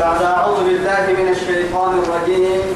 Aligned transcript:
بعد 0.00 0.22
أعوذ 0.22 0.58
بالله 0.64 1.04
من 1.18 1.28
الشيطان 1.36 1.92
الرجيم. 2.02 2.74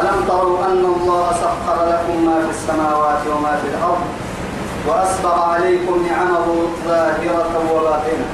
ألم 0.00 0.18
تروا 0.28 0.58
أن 0.66 0.84
الله 0.96 1.26
سخر 1.44 1.78
لكم 1.92 2.16
ما 2.26 2.36
في 2.44 2.50
السماوات 2.56 3.22
وما 3.32 3.52
في 3.62 3.68
الأرض 3.72 4.04
وأسبغ 4.86 5.36
عليكم 5.52 6.06
نعمه 6.10 6.46
ظاهرة 6.88 7.52
وباطنة. 7.72 8.26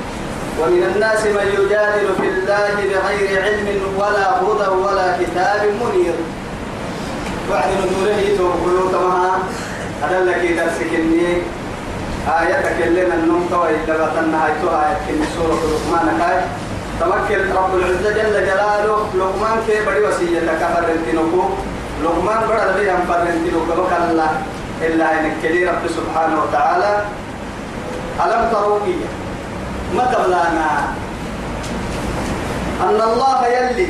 ومن 0.61 0.83
الناس 0.95 1.23
من 1.27 1.47
يجادل 1.59 2.09
في 2.21 2.29
الله 2.29 2.75
بغير 2.91 3.43
علم 3.43 3.69
ولا 3.99 4.27
هدى 4.43 4.69
ولا 4.85 5.09
كتاب 5.21 5.63
منير. 5.81 6.17
وعد 7.51 7.71
نزوله 7.79 8.37
توقلوا 8.39 8.91
تمها 8.93 9.39
هذا 10.03 10.25
لك 10.25 10.43
درسك 10.59 10.93
النيك 10.93 11.43
اللي 12.87 13.03
النوم 13.15 13.47
توي 13.51 13.77
لغتنا 13.89 14.45
هايتو 14.45 14.69
آيات 14.69 14.99
كن 15.09 15.21
سورة 15.37 15.61
لقمان. 15.71 16.19
كاي 16.19 16.39
تمكن 17.01 17.41
رب 17.53 17.73
العزة 17.75 18.11
جل 18.11 18.37
جلاله. 18.47 18.99
لقمان 19.15 19.59
كي 19.67 19.81
بدي 19.87 20.01
وسيلة 20.07 20.53
كفرنتينوكو 20.61 21.45
لقمان 22.05 22.41
بڑا 22.49 22.65
لبي 22.71 22.91
هم 22.91 23.03
فرنتينوكو 23.09 23.73
بكلا 23.73 24.29
إلا 24.83 25.21
إنك 25.21 25.33
كلي 25.43 25.65
رب 25.65 25.85
سبحانه 25.89 26.37
وتعالى. 26.43 26.93
ألم 28.25 28.43
تروا 28.53 28.79
ما 29.97 30.05
تبلانا 30.13 30.69
أن 32.83 33.01
الله 33.01 33.47
يلي 33.47 33.89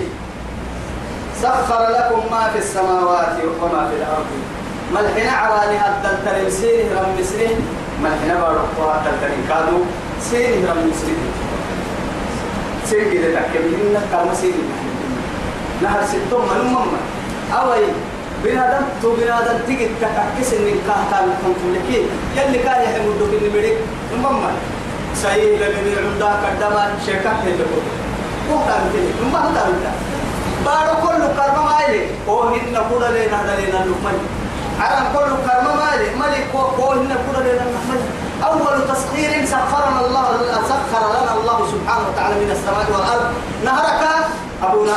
سخر 1.43 1.83
لكم 1.91 2.21
ما 2.31 2.51
في 2.53 2.59
السماوات 2.59 3.37
وما 3.63 3.83
في 3.89 3.95
الأرض. 4.01 4.31
ملحنا 4.95 5.33
عراني 5.33 5.79
الدلتر 5.89 6.51
سيره 6.51 7.01
رم 7.01 7.11
مسره 7.19 7.55
ملحنا 8.03 8.35
بارقوا 8.41 8.95
الدلتر 8.95 9.33
كانوا 9.49 9.81
سيره 10.21 10.71
رم 10.71 10.91
كده 12.91 13.41
تكملين 13.41 13.97
كما 14.13 14.35
سيره 14.35 14.67
نهر 15.83 16.01
ستم 16.07 16.41
من 16.41 16.61
مما 16.71 16.99
أوي 17.61 17.87
بنادم 18.45 18.85
تو 19.03 19.15
بنادم 19.17 19.59
تيجي 19.67 19.89
تكاكس 20.01 20.53
إن 20.53 20.79
كاه 20.87 21.03
كان 21.11 21.29
كنتم 21.43 21.69
لكي 21.75 22.03
يلي 22.37 22.59
كان 22.59 22.83
يحمد 22.83 23.19
دوك 23.19 23.43
إن 23.43 23.49
بدك 23.55 23.77
مما 24.15 24.51
سيد 25.15 25.61
لبني 25.63 25.93
عمدا 25.97 26.31
كدما 26.45 26.89
شركة 27.07 27.31
هلكو 27.31 27.79
وقتا 28.51 28.75
مثلي 28.85 29.11
مما 29.23 29.39
هذا 29.39 29.93
بارو 30.67 30.95
كل 31.03 31.23
كرم 31.37 31.59
مالي 31.67 32.01
هو 32.29 32.43
هن 32.43 32.77
كودا 32.91 33.11
لنا 33.11 33.37
هذا 33.43 33.55
لنا 33.61 33.79
لقمان 33.89 34.19
على 34.81 35.07
كل 35.15 35.31
كرم 35.47 35.67
مالي 35.81 36.09
ملك 36.21 36.47
هو 36.55 36.93
هن 36.93 37.17
كودا 37.27 37.41
لنا 37.41 37.65
لقمان 37.71 38.26
أول 38.45 38.89
تسخير 38.89 39.47
سخرنا 39.47 40.01
الله 40.07 40.25
سخر 40.69 41.03
لنا 41.11 41.33
الله 41.41 41.59
سبحانه 41.73 42.05
وتعالى 42.09 42.35
من 42.45 42.51
السماء 42.51 42.87
والأرض. 42.93 43.35
نهرك. 43.65 44.03
أبونا 44.63 44.93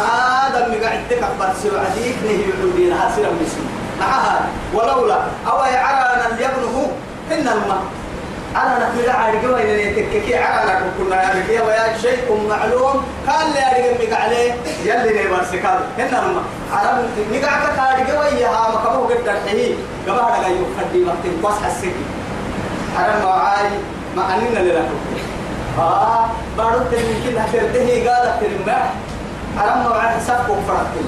آدم 0.47 0.71
مقعدك 0.71 1.23
أكبر 1.23 1.53
سوى 1.63 1.79
عديك 1.79 2.15
نهي 2.23 2.41
يعودين 2.49 2.93
هاسرا 2.93 3.31
مسلم 3.41 3.67
معها 3.99 4.47
ولولا. 4.73 5.19
أو 5.47 5.65
يعرانا 5.65 6.27
ليبنه. 6.37 6.91
إن 7.31 7.47
الماء 7.47 7.81
أنا 8.55 8.79
نقول 8.79 9.09
عارق 9.09 9.55
وين 9.55 9.69
يتككي 9.79 10.35
على 10.35 10.79
كنا 10.97 11.15
عارق 11.15 11.49
يا 11.49 11.61
ويا 11.61 11.97
شيء 12.01 12.47
معلوم. 12.49 13.03
قال 13.27 13.53
لي 13.53 13.59
عارق 13.59 14.01
مق 14.01 14.17
عليه 14.17 14.53
يلي 14.85 15.23
نبر 15.23 15.43
سكال 15.51 15.79
هنا 15.97 16.17
لما 16.17 16.41
عرب 16.73 17.05
نقعك 17.31 17.79
عارق 17.79 18.19
ويا 18.19 18.47
ها 18.47 18.69
ما 18.71 18.89
كبو 18.89 19.03
قد 19.05 19.23
تحيه 19.25 19.75
قبل 20.07 20.19
هذا 20.19 20.47
يو 20.47 20.65
خدي 20.77 21.03
وقت. 21.03 21.25
بس 21.43 21.57
حسكي 21.63 21.93
عرب 22.97 23.23
ما 23.23 23.31
عاي 23.31 23.69
ما 24.15 24.23
أننا 24.35 24.59
لنا 24.59 24.83
آه 25.79 26.25
بارو 26.57 26.79
تلمكين 26.91 27.37
هترته 27.37 28.09
قال 28.09 28.39
تلمع 28.41 28.81
عرب 29.57 29.89
ما 29.89 29.95
عاي 29.95 30.19
سبب 30.27 30.57
فرقتين 30.67 31.07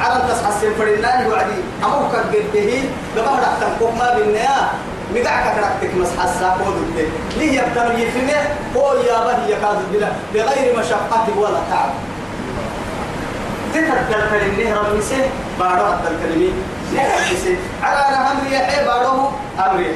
عرب 0.00 0.28
تصحى 0.28 0.70
فرناني 0.78 1.28
وعدي. 1.28 1.58
أمو 1.84 2.08
كجته 2.08 2.84
قبل 3.16 3.28
هذا 3.28 3.58
تنقوم 3.60 3.98
ما 3.98 4.14
بالنيا 4.14 4.58
مقعك 5.14 5.54
تركتك 5.56 5.94
مسحسا 5.96 6.50
قول 6.50 6.74
ليه 7.38 7.60
يبتنو 7.60 7.92
يفنه 7.98 8.40
هو 8.76 8.92
يا 8.94 9.18
به 9.24 9.46
يكاد 9.46 9.78
بلا. 9.92 10.08
بغير 10.34 10.78
مشقة 10.78 11.26
ولا 11.38 11.60
تعب. 11.70 11.90
ذكر 13.74 13.92
الكلمة 14.00 14.78
رب 14.78 14.96
مسه 14.96 15.16
بارو 15.60 15.86
الكلمة. 16.10 16.52
مسه 17.32 17.56
على 17.82 18.16
أمري 18.16 18.54
يحيى 18.54 18.84
بارو 18.84 19.30
أمري 19.66 19.94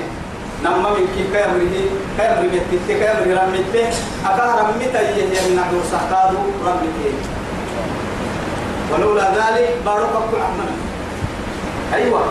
نما 0.65 0.91
من 0.91 1.07
كيف 1.17 1.35
كامره 1.35 1.75
كامره 2.19 2.55
يتك 2.55 2.99
كامره 3.01 3.43
رمته 3.43 3.89
أكاه 4.27 4.61
رمته 4.61 5.01
يهي 5.01 5.49
من 5.49 5.57
نحن 5.57 5.81
سحقاده 5.93 6.39
رمته 6.67 7.13
ولولا 8.93 9.31
ذلك 9.31 9.77
بارو 9.87 10.07
كبك 10.07 10.41
عمنا 10.41 10.75
أيوة 11.95 12.23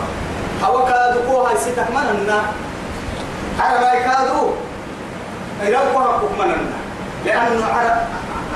هو 0.63 0.85
كادو 0.85 1.19
كوها 1.27 1.53
يسيتك 1.53 1.87
مننا 1.91 2.41
عرب 3.59 3.81
يكادو 3.81 4.51
يروقوا 5.63 6.13
حقوق 6.13 6.31
مننا 6.39 6.77
لأنه 7.25 7.65
عرب 7.65 7.97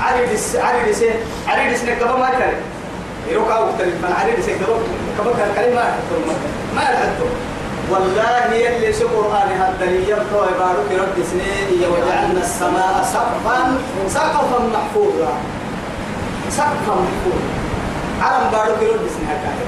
عريدس 0.02 0.56
عريدس 0.56 1.02
عريدس 1.48 1.84
نكبا 1.84 2.16
ما 2.16 2.30
كان 2.30 2.54
يروقوا 3.30 3.54
وقتل 3.54 3.86
من 3.86 4.14
عريدس 4.20 4.48
يكبا 4.48 4.66
كبا 5.18 5.32
كان 5.38 5.48
كلمة 5.56 5.84
ما 6.76 6.82
يحدث 6.82 7.20
والله 7.90 8.54
يلي 8.54 8.92
سو 8.92 9.06
قرآن 9.08 9.48
هذا 9.62 9.90
يبقى 9.90 10.38
عبارة 10.50 10.88
رب 10.90 11.16
سنين 11.30 11.68
وجعلنا 11.92 12.40
السماء 12.40 12.94
سقفا 13.12 13.58
سقفا 14.08 14.58
محفوظا. 14.74 15.32
سقفا 16.50 16.94
محفوظا. 17.06 17.50
عرب 18.22 18.50
بارو 18.52 18.92
رب 18.94 19.06
سنين 19.14 19.28
هكذا. 19.30 19.66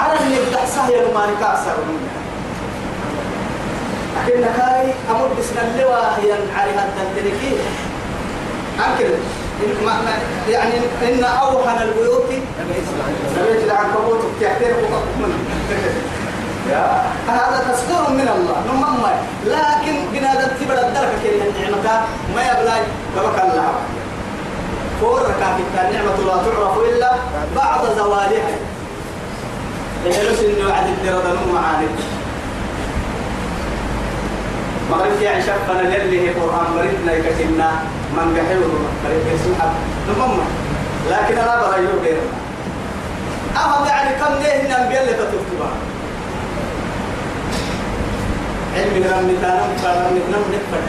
عرب 0.00 0.20
يبدأ 0.32 0.66
سهل 0.66 1.14
ما 1.14 1.26
نكاسر 1.30 1.76
منها 1.88 2.20
لكن 4.16 4.40
كاي 4.56 4.92
أمر 5.10 5.28
بسم 5.38 5.56
الله 5.58 6.08
هي 6.22 6.32
على 6.56 6.72
هذا 6.72 7.02
التركي 7.02 7.56
أكل 8.80 9.14
يعني 10.48 10.74
إن 11.02 11.24
أوهن 11.24 11.82
البيوت. 11.82 12.30
بيت 12.30 13.64
العنكبوت 13.64 14.20
تحترق 14.40 15.02
هذا 17.28 17.72
تصدير 17.72 18.02
من 18.10 18.28
الله. 18.36 18.58
نمم 18.68 19.04
لكن 19.46 19.94
بنادم 20.12 20.48
تبرد 20.60 20.78
الدرك 20.78 21.12
كي 21.22 21.30
النعمة 21.34 22.00
ما 22.34 22.42
يبلاي. 22.42 22.82
ببك 23.16 23.38
الله. 23.44 23.70
فورك 25.00 25.40
النعمة 25.84 26.16
لا 26.26 26.36
تعرف 26.44 26.78
إلا 26.78 27.10
بعد 27.56 27.82
زوالها. 27.96 28.56
يحلس 30.06 30.40
إنه 30.40 30.68
وعد 30.68 30.86
الدرد 30.86 31.38
معاني 31.54 31.86
مغرب 34.90 35.22
عشاء 35.22 35.58
فانا 35.68 35.94
يلي 35.96 36.28
هي 36.28 36.34
قرآن. 36.34 36.66
مريدنا 36.76 37.12
يكتنا 37.12 37.70
من 38.12 38.36
قحيو 38.36 38.68
مريد 39.04 39.24
يسمع 39.34 39.66
نمم 40.08 40.38
لكن 41.10 41.38
أنا 41.38 41.60
برأيه 41.60 41.88
غيرنا. 42.02 42.32
أهم 43.56 43.86
يعني 43.86 44.10
كم 44.20 44.34
ليه 44.42 44.62
الأنبياء 44.62 45.02
اللي 45.02 45.14
تتكتبها 45.14 45.70
علم 48.76 49.04
رمي 49.12 49.34
تانم 49.42 49.76
فرمي 49.82 50.20
نم 50.32 50.44
نفر 50.54 50.80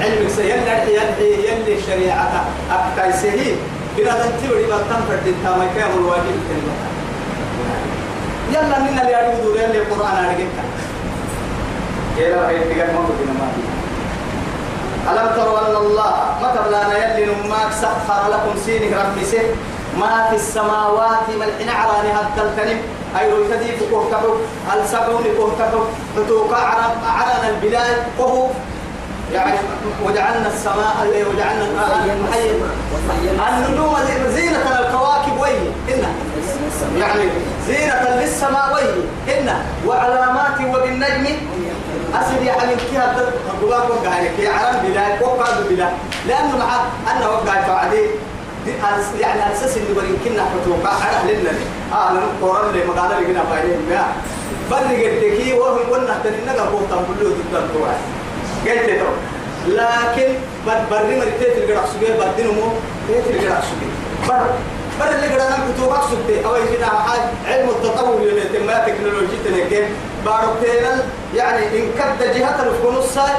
علم 0.00 0.28
سيلا 0.28 0.84
يلي 0.84 1.48
يلي 1.48 1.82
شريعة 1.86 2.44
أكتاي 2.70 3.12
سهي 3.12 3.54
بنا 3.96 4.12
تنتبري 4.12 4.66
ما 4.66 4.78
تنفر 4.78 5.18
دينتا 5.24 5.50
ما 5.56 5.66
كامل 5.76 6.02
واجب 6.04 6.36
تنمتا 6.48 6.88
يلا 8.52 8.78
من 8.78 8.98
اللي 8.98 9.12
يعرف 9.12 9.42
دور 9.42 9.54
اللي 9.54 9.78
القرآن 9.78 10.24
أرجعك 10.24 10.66
يلا 12.18 12.48
هي 12.48 12.58
تجار 12.58 12.86
ما 12.86 13.00
بدنا 13.08 13.32
ما 13.38 13.48
ألم 15.12 15.36
تروا 15.36 15.58
أن 15.58 15.76
الله 15.76 16.12
ما 16.42 16.54
تبلانا 16.56 16.94
يلي 16.98 17.32
نماك 17.32 17.72
سخر 17.72 18.28
لكم 18.30 18.58
سينه 18.66 19.02
ربي 19.02 19.24
سه. 19.24 19.42
ما 20.00 20.26
في 20.30 20.36
السماوات 20.36 21.28
ملحنا 21.40 21.72
عراني 21.72 22.12
هذا 22.12 22.52
الكلم 22.52 22.78
أي 23.18 23.32
رتدي 23.32 23.72
فكوكبو 23.76 24.34
السبعون 24.82 25.24
كوكبو 25.38 25.80
فتوقع 26.16 26.56
عرب 26.58 26.96
عرنا 27.06 27.48
البلاد 27.48 27.96
وهو 28.18 28.48
يعني 29.32 29.58
وجعلنا 30.04 30.48
السماء 30.48 30.96
اللي 31.02 31.22
وجعلنا 31.24 31.64
النجوم 33.68 33.96
زينة 34.34 34.58
الكواكب 34.80 35.40
وين 35.40 35.72
إنها 35.94 36.12
يعني 36.98 37.30
زينة 37.68 38.20
للسماء 38.20 38.74
وين 38.74 39.08
إن 39.38 39.54
وعلامات 39.86 40.60
وبالنجم. 40.76 41.26
أسد 42.14 42.42
يعني 42.42 42.72
كيها 42.90 43.16
الدباب 43.54 43.90
وقع 43.90 44.22
كي 44.36 44.48
عرم 44.48 44.76
بلا 44.88 45.22
وقع 45.22 45.46
بلا 45.70 45.88
لأنه 46.28 46.56
مع 46.58 46.80
أنه 47.12 47.28
وقع 47.28 47.68
بعدين. 47.68 48.08
يعني 49.20 49.52
أساس 49.52 49.76
إنه 49.76 49.86
برين 49.96 50.16
كنا 50.24 50.44
فتوقع 50.44 50.90
على 50.94 51.34
لنا 51.34 51.50
آه 51.92 52.10
أنا 52.10 52.20
قرآن 52.42 52.70
اللي 52.70 52.84
مقالة 52.84 53.18
اللي 53.18 53.26
قلنا 53.28 53.42
فايدين 53.50 53.76
ما 54.70 54.80
بل 54.80 54.88
قلت 54.88 55.24
كي 55.36 55.52
وهم 55.52 55.78
قلنا 55.78 56.20
تنين 56.24 56.46
نقل 56.46 56.60
قوة 56.60 56.80
تنبلو 56.90 57.30
ضد 57.30 57.54
القواعد 57.54 58.00
قلت 58.66 58.88
له 58.90 59.10
لكن 59.66 60.34
بد 60.66 60.82
بري 60.90 61.16
مرتين 61.16 61.62
الجرح 61.62 61.84
سجى 61.86 62.12
بدينه 62.12 62.52
مو 62.52 62.68
تيت 63.08 63.26
الجرح 63.36 63.60
سجى 63.60 63.88
بر 64.28 64.46
بر 65.00 65.14
اللي 65.14 65.26
قرأنا 65.26 65.56
كتب 65.56 65.88
أقصد 65.88 66.30
أو 66.44 66.56
يجينا 66.56 66.86
حاج 66.86 67.20
علم 67.46 67.68
التطور 67.68 68.22
اللي 68.22 68.40
تم 68.40 68.70
تكنولوجيا 68.86 69.38
تنجم 69.44 69.84
باروتينا 70.24 71.02
يعني 71.34 71.66
إن 71.66 71.90
كد 71.98 72.34
جهة 72.38 72.62
الفكون 72.62 72.96
الصاي 72.96 73.34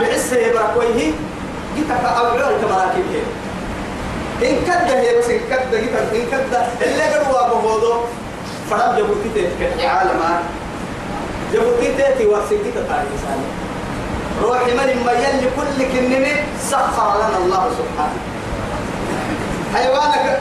بعسه 0.00 0.36
يبركويه 0.36 1.12
جيتك 1.76 2.04
أو 2.04 2.26
عول 2.26 2.40
كمراكب 2.62 3.04
هي 3.12 3.22
إن 4.50 4.56
كد 4.66 4.90
هي 4.90 5.18
بس 5.18 5.28
إن 5.30 5.40
كد 5.50 5.80
جيتك 5.80 6.14
إن 6.14 6.26
كد 6.32 6.56
اللي 6.82 7.02
قروا 8.72 8.92
بهودو 8.92 8.92
فرام 8.92 8.96
جبوتي 8.96 9.28
تتكلم 9.34 9.90
عالم 9.90 10.20
جبوتي 11.52 11.94
تأتي 11.98 12.26
وارسكتي 12.26 12.70
تتعلم 12.74 13.16
سالي 13.22 13.48
روحي 14.42 14.72
من 14.72 15.04
ما 15.06 15.12
يلي 15.12 15.48
كل 15.56 15.84
كنمي 15.92 16.32
سخر 16.70 17.16
لنا 17.16 17.38
الله 17.38 17.70
سبحانه. 17.78 18.18
حيوانك 19.74 20.40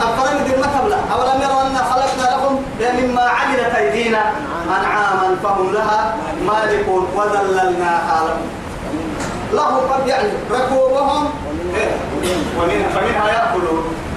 أفرم 0.00 0.44
دي 0.44 0.54
المثل 0.54 0.92
أولم 1.12 1.42
يروا 1.42 1.62
أن 1.62 1.76
خلقنا 1.76 2.30
لهم 2.30 2.62
مما 2.80 3.22
عملت 3.22 3.74
أيدينا 3.76 4.32
أنعاما 4.66 5.36
فهم 5.42 5.72
لها 5.72 6.16
مالكون 6.46 7.08
وذللناها 7.16 8.20
لهم. 8.26 8.46
لهم 9.52 9.92
قد 9.92 10.08
يعني 10.08 10.28
ركوبهم. 10.50 11.30
ومن 12.58 12.84
فمنها 12.94 13.28
يأكلون. 13.28 14.09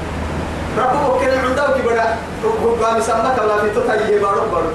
ركوب 0.77 1.21
كان 1.21 1.39
عندهم 1.45 1.71
كبدا 1.81 2.15
ركوب 2.45 2.83
قام 2.83 3.01
سمك 3.01 3.35
ولا 3.43 3.61
في 3.61 3.69
تطيب 3.69 4.21
بارو 4.21 4.41
بارو 4.51 4.69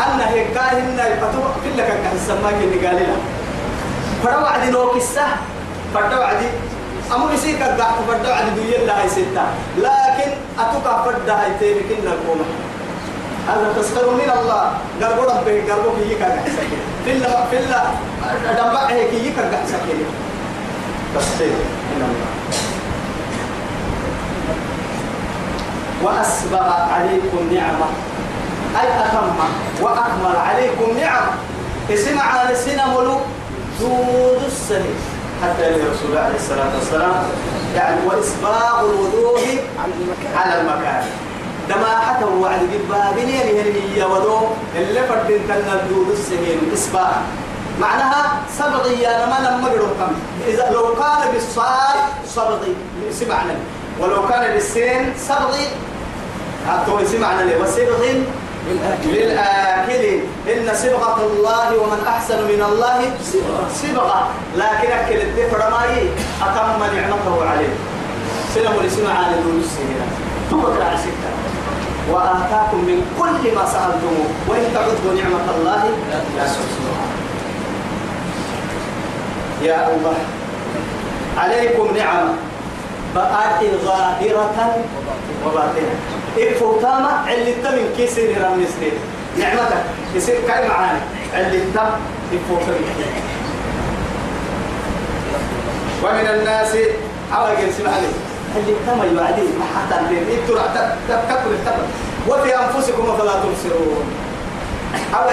أن 0.00 0.20
هيك 0.20 0.52
كاهن 0.54 0.98
يبتو 0.98 1.40
كل 1.64 1.82
كان 1.82 1.98
كهسماك 2.04 2.54
اللي 2.54 2.86
قال 2.86 2.96
لنا 2.96 3.16
فروعد 4.24 4.70
نوكسة 4.70 5.26
فروعد 5.94 6.40
أمو 7.14 7.30
يسيك 7.30 7.62
القاعد 7.62 7.94
فرد 8.08 8.26
عد 8.26 8.56
دوية 8.56 8.92
هي 8.92 9.08
ستة 9.08 9.44
لكن 9.78 10.30
أتوقع 10.58 11.04
فرد 11.04 11.28
هاي 11.30 11.50
تيري 11.60 11.80
كنا 11.80 12.12
القوم 12.12 12.40
هذا 13.48 13.72
تسخر 13.78 14.10
من 14.10 14.30
الله. 14.40 14.72
قربوا 15.02 15.24
ربه 15.24 15.72
قربوا 15.72 15.92
كي 15.98 16.12
يكا 16.12 16.24
قحسك 16.24 16.70
في 17.04 17.12
الله 17.12 17.46
في 17.50 17.58
الله 17.58 17.84
دمبع 18.58 18.86
كي 18.86 19.26
يكا 19.26 19.42
قحسك 19.52 19.86
تسخير 21.14 21.56
من 21.90 22.02
الله. 22.02 22.69
وأسبغ 26.02 26.68
عليكم 26.92 27.54
نعمة. 27.54 27.86
أي 28.80 28.88
أتم. 29.04 29.38
وأكمل 29.80 30.36
عليكم 30.36 30.98
نعمة 31.00 31.32
اسمع 31.90 32.22
على 32.22 32.52
السنة 32.52 33.00
ملوك 33.00 33.20
دود 33.80 34.42
السنة 34.46 34.94
حتى 35.42 35.68
الرسول 35.68 36.18
عليه 36.18 36.36
الصلاة 36.36 36.70
والسلام. 36.78 37.22
يعني 37.76 37.96
وإسباغ 38.06 38.80
الوضوء 38.80 39.40
على 40.36 40.60
المكان. 40.60 41.04
دما 41.68 41.98
حتى 41.98 42.24
وعد 42.24 42.60
جبا 42.60 43.10
بنين 43.16 43.64
هي 43.94 44.04
ودو 44.04 44.40
اللي 44.76 45.02
فردين 45.02 45.40
كان 45.48 45.80
الدود 45.82 46.08
السنين 46.10 46.70
إسباغ. 46.74 47.12
معناها 47.80 48.40
سبغي. 48.58 49.02
يا 49.02 49.26
لما 49.26 49.38
لما 49.40 49.68
كم. 49.68 50.14
إذا 50.48 50.70
لو 50.70 50.94
كان 50.94 51.32
بالصاد 51.32 51.98
سبغي. 52.26 52.74
سمعنا 53.12 53.54
ولو 54.00 54.28
كان 54.28 54.52
بالسين 54.52 55.12
سبغي. 55.28 55.66
هاتوا 56.68 57.04
سمعنا 57.04 57.42
لي. 57.42 57.56
وسبغ 57.56 58.00
للآكل 59.04 60.04
إن 60.52 60.66
صبغة 60.74 61.18
الله 61.26 61.68
ومن 61.82 62.00
أحسن 62.08 62.38
من 62.44 62.62
الله 62.68 62.98
صبغة. 63.82 64.28
لكن 64.56 64.88
أكل 64.92 65.20
الدفر 65.28 65.60
ماي 65.70 66.08
أتم 66.42 66.80
نعمته 66.96 67.36
عليه. 67.50 67.74
سلم 68.54 68.74
لسمع 68.84 69.12
على 69.24 69.34
دون 69.44 69.62
السنين 69.64 70.10
توكل 70.50 70.82
على 70.82 70.96
سكة 70.98 71.30
وآتاكم 72.10 72.78
من 72.78 72.98
كل 73.18 73.54
ما 73.54 73.64
سألتموه 73.66 74.28
وإن 74.48 74.64
تعدوا 74.74 75.14
نعمة 75.22 75.46
الله 75.56 75.82
لا 76.10 76.18
تحصوها 76.36 77.06
يا 79.62 79.88
الله 79.88 80.18
عليكم 81.38 81.96
نعمة. 81.96 82.34
بقات 83.14 83.60
ظاهرة 83.84 84.58
وباطنة. 85.46 85.94
إفوتاما 86.38 87.24
اللي 87.34 87.52
تمن 87.52 87.94
كيسير 87.96 88.34
سنين 88.76 88.92
نعمتك. 89.38 89.82
يصير 90.14 90.36
كاي 90.48 90.68
معاني. 90.68 90.98
اللي 91.34 91.60
تم 91.74 91.90
إفوتاما 92.34 92.78
ومن 96.04 96.26
الناس 96.38 96.76
حاول 97.32 97.50
جنس 97.56 97.80
عليه 97.80 98.14
اللي 98.56 98.74
تم 98.86 99.16
يوعدي. 99.16 99.42
حتى 99.76 100.00
البيت 100.00 100.40
إنتوا 100.40 100.58
تكبر 101.08 101.50
التبر 101.50 101.84
وفي 102.28 102.56
أنفسكم 102.56 103.16
فلا 103.18 103.32
تبصرون. 103.32 104.04
حاول 105.12 105.32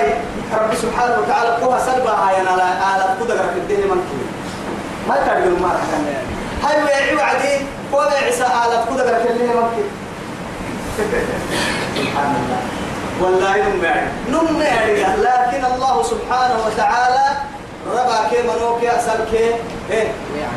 رب 0.53 0.75
سبحانه 0.75 1.15
وتعالى 1.19 1.49
قوها 1.49 1.79
سلبا 1.79 2.09
هاي 2.09 2.41
أنا 2.41 2.63
على 2.85 3.03
قدرة 3.03 3.35
في 3.53 3.59
الدين 3.59 3.79
منكي 3.79 4.21
ما 5.09 5.15
تقدر 5.15 5.49
ما 5.61 5.69
تكمل 5.79 6.17
هاي 6.63 6.83
ويعي 6.83 7.15
وعدي 7.15 7.65
ولا 7.91 8.17
عيسى 8.23 8.43
على 8.43 8.75
قدرة 8.75 9.23
في 9.23 9.29
الدين 9.29 9.47
منكي 9.47 9.83
سبحان 10.97 12.31
الله. 12.41 12.61
والله 13.21 13.55
نمعي 13.69 14.03
نمعي 14.29 15.03
لكن 15.17 15.65
الله 15.73 16.03
سبحانه 16.03 16.57
وتعالى 16.65 17.25
ربا 17.91 18.19
كي 18.29 18.41
منوك 18.43 18.83
أسل 18.83 19.25
كي 19.31 19.55
إيه 19.91 20.07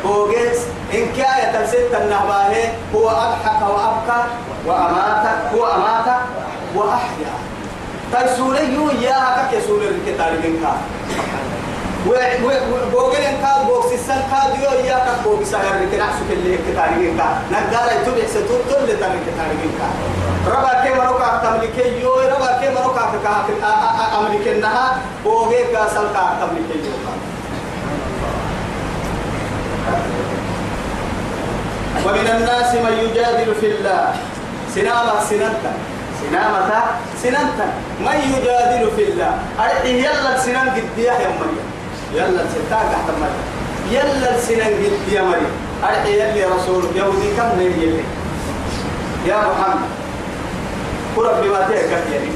بوغيس 0.03 0.59
إن 0.93 1.05
كاية 1.17 1.51
تلسيت 1.53 1.93
النهباه 2.01 2.53
هو 2.95 3.09
أضحك 3.09 3.61
وأبكى 3.61 4.19
وأمات 4.65 5.25
هو 5.55 5.65
أمات 5.65 6.07
وأحيا. 6.75 7.33
تيسولي 8.11 8.75
يا 9.01 9.19
كك 9.35 9.57
يسول 9.57 9.81
الكتاب. 9.83 10.33
ان 12.01 13.37
كان 13.41 13.67
بوكس 13.67 13.91
السن 13.93 14.21
كاد 14.31 14.61
يو 14.63 14.85
يا 14.85 14.95
كك 14.95 15.23
بوكس 15.23 15.53
اگر 15.53 15.75
لك 15.81 15.99
نحسك 15.99 16.29
اللي 16.31 16.57
كتاب 16.57 16.97
منك 16.97 17.21
نقدر 17.51 17.91
يتبع 17.95 18.27
ستور 18.27 18.59
كل 18.69 18.87
تر 18.87 19.13
كتاب 19.25 19.49
منك 19.61 19.81
ربا 20.47 20.83
كي 20.83 20.93
مروكا 20.93 21.41
تملكي 21.43 22.01
يو 22.01 22.13
ربا 22.13 22.59
كي 22.61 22.69
مروكا 22.69 23.01
كا 23.23 24.19
امريكنها 24.19 24.97
بوغل 25.23 25.53
كاسل 25.73 26.07
كا 26.13 26.23
تملكي 26.41 26.87
يو 26.87 26.93
ومن 32.05 32.27
الناس 32.37 32.75
من 32.75 32.93
يجادل 33.03 33.55
في 33.55 33.65
الله 33.71 34.13
سنامة 34.75 35.13
سننتا 35.29 35.73
سنامة 36.21 36.83
سننتا 37.23 37.67
من 37.99 38.17
يجادل 38.33 38.91
في 38.95 39.03
الله 39.03 39.33
أرحي 39.59 39.99
يلا 39.99 40.37
سنان 40.37 40.69
قد 40.69 40.97
يا 40.97 41.13
مريم 41.13 41.70
يلا 42.13 42.43
ستاك 42.51 42.85
تحت 42.91 43.07
مريم 43.21 43.41
يلا 43.91 44.39
سنان 44.39 44.73
قد 44.73 45.13
يا 45.13 45.21
مريم. 45.21 45.51
أرحي 45.83 46.13
يلي 46.19 46.45
رسول. 46.45 46.83
يهودي 46.95 47.29
كم 47.37 47.61
يلي. 47.61 48.03
يا 49.25 49.37
محمد. 49.37 49.89
قرب 51.17 51.43
بما 51.43 51.59
تهكت 51.59 52.05
يعني 52.13 52.31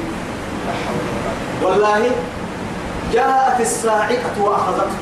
والله 1.64 2.12
جاءت 3.14 3.62
الصاعقة 3.62 4.42
وأخذته. 4.42 4.98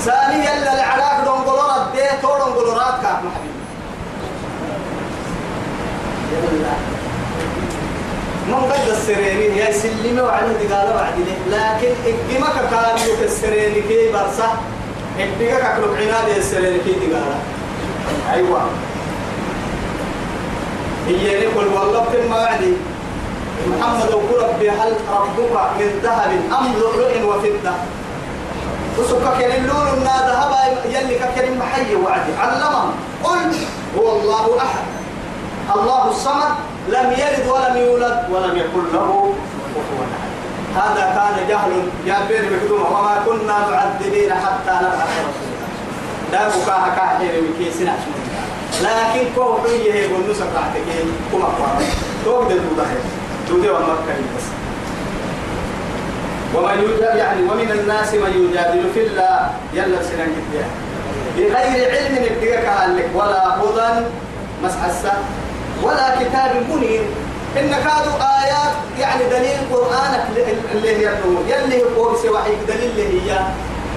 ثانيا 0.00 0.54
للعلاق 0.60 1.24
دونغولورات 1.24 1.86
دي 1.94 2.02
تو 2.22 2.38
دونغولورات 2.38 3.02
كاف 3.02 3.18
محبيبي 3.24 3.58
من 8.48 8.72
قد 8.72 8.88
السريرين 8.88 9.56
يا 9.56 9.72
سلمي 9.72 10.20
وعليه 10.20 10.52
دقالة 10.68 10.94
وعدي 10.96 11.22
لكن 11.50 11.92
إقمك 12.10 12.56
كان 12.70 13.08
يوك 13.08 13.20
السريرين 13.22 13.82
كي 13.88 14.12
برصة 14.12 14.48
إقمك 15.18 15.76
كلوك 15.76 15.96
عناد 15.98 16.36
السريرين 16.36 16.80
كي 16.84 16.92
دقالة. 16.92 17.38
أيوة. 18.32 18.60
هي 21.08 21.46
نقول 21.46 21.66
والله 21.66 22.04
ما 22.30 22.36
وعدي 22.36 22.72
محمد 23.68 24.08
وقول 24.08 24.42
ربي 24.42 24.70
هل 24.70 24.92
ربك 25.10 25.54
من 25.78 26.00
ذهب 26.02 26.30
أم 26.58 26.72
لؤلؤ 26.78 27.12
وفضة؟ 27.28 27.74
وسكك 28.98 29.44
اللون 29.44 29.88
النا 29.94 30.16
ذهب 30.28 30.52
يلي 30.84 31.14
ككريم 31.14 31.58
محي 31.58 31.94
وعدي. 31.94 32.32
علمهم 32.40 32.90
قل 33.24 33.54
هو 33.98 34.20
الله 34.20 34.58
أحد. 34.58 34.84
الله 35.76 36.10
الصمد. 36.10 36.67
لم 36.88 37.12
يلد 37.12 37.46
ولم 37.48 37.76
يولد 37.76 38.18
ولم 38.30 38.56
يكن 38.56 38.84
له 38.94 39.34
كفوا 39.74 40.06
هذا 40.76 41.02
كان 41.14 41.48
جهل 41.48 41.72
يا 42.06 42.18
بير 42.28 42.42
بكدوم 42.52 42.80
وما 42.80 43.22
كنا 43.26 43.58
معذبين 43.70 44.34
حتى 44.34 44.74
نبعث 44.84 45.10
رسولا. 45.28 45.58
لا 46.32 46.94
كاحير 46.96 47.42
من 47.42 47.54
كيسنا. 47.58 47.94
لكن 48.82 49.26
كو 49.36 49.58
حيه 49.64 49.94
يقول 49.94 50.30
نسك 50.30 50.46
عتكين 50.56 51.12
كما 51.32 51.44
قال 51.44 51.86
توقد 52.24 52.50
الدودة 52.50 52.84
دودة 53.48 53.72
ومكة 53.72 54.18
بس 54.36 54.44
ومن 56.54 56.82
يجادل 56.82 57.18
يعني 57.18 57.42
ومن 57.42 57.70
الناس 57.70 58.14
من 58.14 58.48
يجادل 58.50 58.90
في 58.94 59.06
الله. 59.06 59.50
يلا 59.74 60.02
سنن 60.02 60.32
بغير 61.36 61.90
علم 61.90 62.24
ابتغاك 62.30 62.88
لك 62.96 63.10
ولا 63.14 63.56
هدى 63.56 64.06
مسحسا 64.64 65.12
ولا 65.82 66.16
كتاب 66.20 66.52
منير. 66.70 67.02
إن 67.56 67.70
كادوا 67.70 68.18
آيات 68.42 68.74
يعني 68.98 69.24
دليل 69.30 69.58
قرآنك 69.72 70.24
اللي 70.74 70.96
هي 70.96 71.12
النور 71.12 71.42
يلي 71.48 71.82
هو 71.96 72.34
وحي 72.34 72.52
دليل 72.68 72.90
اللي 72.90 73.32
هي. 73.32 73.40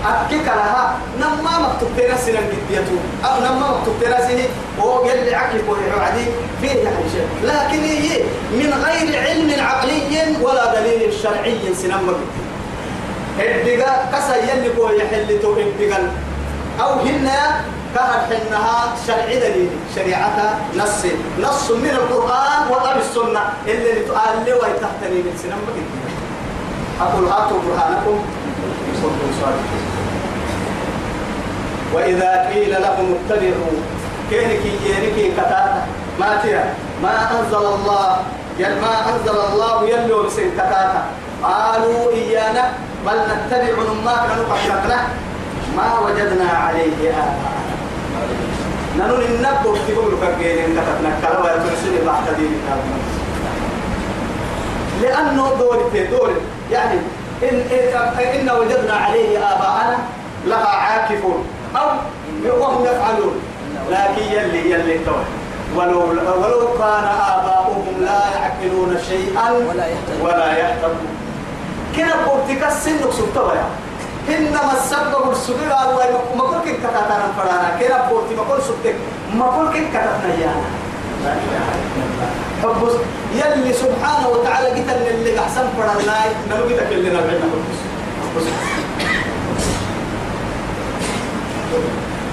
أكيك 0.05 0.45
لها 0.45 0.97
نما 1.19 1.59
مكتوب 1.59 1.89
تنسي 1.97 2.31
لنجديته 2.31 2.97
أو 3.25 3.39
نما 3.39 3.77
مكتوب 3.77 3.95
تنسي 4.01 4.49
هو 4.79 5.05
يلي 5.05 5.35
عكي 5.35 5.57
وعدي 5.97 6.25
فيه 6.61 6.69
يعني 6.69 7.09
شيء. 7.11 7.27
لكن 7.43 7.83
هي 7.83 8.23
من 8.51 8.73
غير 8.85 9.21
علم 9.21 9.65
عقلي 9.65 10.35
ولا 10.41 10.81
دليل 10.81 11.13
شرعي 11.13 11.73
سنما 11.81 12.13
الدقا 13.39 14.09
كسا 14.13 14.35
يلي 14.35 14.77
هو 14.77 14.89
يحلتو 14.89 15.53
الدقا 15.57 16.11
أو 16.79 16.93
هنا 16.93 17.61
كهر 17.95 18.19
حنها 18.29 18.93
شرع 19.07 19.25
دليل 19.25 19.69
شريعة 19.95 20.59
نص. 20.77 21.05
نص 21.39 21.71
من 21.71 21.89
القرآن 21.89 22.61
وأب 22.71 22.97
السنة. 22.97 23.43
اللي 23.67 23.93
تقال 24.07 24.35
لي 24.45 24.53
ويتحتني 24.53 25.17
من 25.25 25.33
سنما 25.43 25.71
أقول 27.01 27.25
هاتوا 27.25 27.59
برهانكم. 27.67 28.17
وإذا 31.93 32.49
قيل 32.53 32.71
لهم 32.81 33.15
اتبعوا 33.15 33.75
كينك 34.29 34.63
ينك 34.65 35.33
كتاتا 35.33 35.87
ما 36.19 36.39
ترى. 36.43 36.63
ما 37.03 37.31
أنزل 37.31 37.65
الله 37.75 38.17
يل 38.59 38.81
ما 38.81 38.93
أنزل 39.09 39.37
الله 39.49 39.89
يلو 39.89 40.23
بسن 40.23 40.51
كتاتا 40.53 41.03
قالوا 41.43 42.11
إيانا 42.13 42.63
بل 43.05 43.17
نتبع 43.31 43.75
ما 44.05 44.15
كانوا 44.27 44.45
قحرتنا 44.51 44.99
ما 45.77 45.99
وجدنا 45.99 46.49
عليه 46.49 47.09
آباءنا 47.09 47.50
ننو 49.01 49.15
النبو 49.15 49.75
تقول 49.87 50.13
كجين 50.21 50.77
كتبنا 50.77 51.11
كلام 51.21 51.43
يترسل 51.43 52.05
بعد 52.05 52.35
دين 52.37 52.61
لأنه 55.01 55.49
دور 55.59 55.89
دور. 56.11 56.31
يعني 56.71 56.99
إن, 57.43 57.57
إن 58.39 58.49
وجدنا 58.59 58.93
عليه 58.93 59.37
آباءنا 59.37 59.97
لها 60.45 60.67
عاكفون. 60.67 61.45
أو 61.75 61.87
وهم 62.59 62.85
يفعلون. 62.85 63.35
لكن 63.91 64.21
يلي 64.21 64.71
يلي 64.71 64.97
توه 65.05 65.23
ولو 65.75 65.99
ولو 65.99 66.67
كان 66.77 67.05
آباؤهم 67.33 67.95
لا 68.01 68.21
يعقلون 68.35 68.97
شيئا 69.09 69.51
ولا 70.23 70.57
يهتدون. 70.57 71.07
كنا 71.95 72.15
بورتك 72.25 72.63
السن 72.67 73.11
سبتوا 73.11 73.53
يا 73.53 73.65
إنما 74.29 74.73
السبب 74.77 75.31
السبب 75.31 75.57
الله 75.63 76.19
ما 76.35 76.43
كل 76.43 76.69
كن 76.71 76.77
كتاتنا 76.77 77.31
فرانا 77.37 77.69
كنا 77.79 78.09
بورتي 78.09 78.35
ما 78.35 78.43
كل 78.43 78.61
سبتك 78.63 78.95
ما 79.33 79.45
كل 79.45 79.73
كن 79.79 79.87
كتاتنا 79.89 80.33
يا 80.41 80.53
حبس 82.63 82.93
يلي 83.35 83.73
سبحانه 83.73 84.27
وتعالى 84.29 84.67
قلت 84.67 84.89
اللي 85.11 85.39
أحسن 85.39 85.65
فرانا 85.77 86.25
نلو 86.49 86.63
قلت 86.63 86.91
اللي 86.91 87.09
نبعنا 87.09 87.45
حبس 88.35 88.45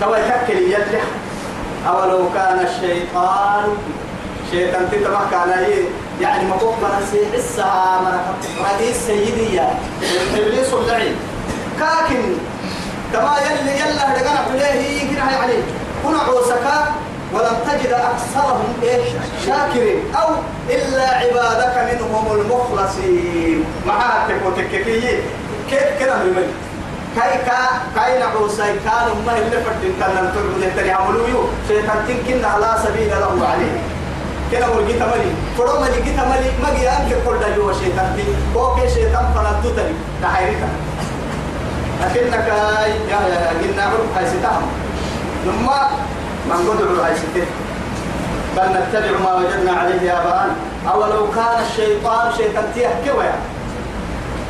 توا 0.00 0.16
يتكل 0.16 0.62
يلح 0.62 1.02
أولو 1.88 2.28
كان 2.34 2.66
الشيطان 2.66 3.68
شيطان 4.50 4.88
تتبع 4.92 5.20
كان 5.30 5.64
يعني 6.20 6.44
ما 6.48 6.56
فوق 6.56 6.74
من 6.78 7.34
الساعة 7.34 8.00
من 8.00 8.18
رئيس 8.64 8.96
سيدي 9.06 9.54
يا. 9.54 9.74
إبليس 10.36 10.72
اللعين. 10.74 11.14
كاكن 11.80 12.22
كما 13.12 13.36
يلي 13.38 13.80
يلا 13.80 14.12
هدقنا 14.12 14.40
عليه. 14.50 15.02
هنا 15.10 15.36
عليه 15.42 15.62
كنا 16.04 16.18
عوسكا 16.18 16.94
ولم 17.32 17.56
تجد 17.66 17.92
أكثرهم 17.92 18.72
إيش؟ 18.82 19.08
شاكرين. 19.46 20.14
أو 20.14 20.28
إلا 20.70 21.08
عبادك 21.08 21.92
منهم 21.92 22.40
المخلصين. 22.40 23.64
معها 23.86 24.28
تكوتككي 24.28 25.00
كيف 25.70 25.88
كده 26.00 26.16
من 26.16 26.52
كاي 27.16 27.38
كا 27.46 27.58
كاي 27.96 28.18
نعوساي 28.18 28.72
كانوا 28.84 29.14
ما 29.26 29.38
اللي 29.38 29.58
فردين 29.64 29.92
كان 30.00 30.10
نتربد 30.10 30.62
يتري 30.62 30.90
عملوا 30.90 31.28
يو 31.28 31.42
شيطان 31.68 31.98
تنكن 32.08 32.44
على 32.44 32.78
سبيل 32.84 33.10
له 33.10 33.48
عليه. 33.48 33.80
كنا 34.50 34.68
ورجي 34.68 34.92
تملي 34.92 35.30
فرو 35.58 35.80
ملي 35.80 36.00
جي 36.04 36.10
تملي 36.10 36.50
ما 36.62 36.70
جي 36.76 36.88
أنك 36.88 37.16
كل 37.26 37.38
ده 37.40 37.54
يو 37.54 37.72
شيطان 37.72 38.16
تي. 38.16 38.24
كوكي 38.54 38.88
شيطان 38.94 39.24
فلتو 39.34 39.76
تري. 39.76 39.94
تحيرك 40.22 40.62
لكنك 42.02 42.46
يا 42.48 42.86
يا 43.10 43.52
جنا 43.62 43.82
عرف 43.82 44.16
هاي 44.16 44.26
ستهم 44.26 44.66
لما 45.46 45.90
من 46.46 46.70
قدر 46.70 47.04
هاي 47.04 47.14
ستة 47.16 47.46
بل 48.56 48.62
نتبع 48.62 49.18
ما 49.24 49.34
وجدنا 49.34 49.72
عليه 49.72 50.12
آباءنا. 50.12 50.54
أولو 50.92 51.30
كان 51.30 51.62
الشيطان 51.70 52.32
شيطان 52.36 52.64
تيه 52.74 52.90
كويا. 53.04 53.34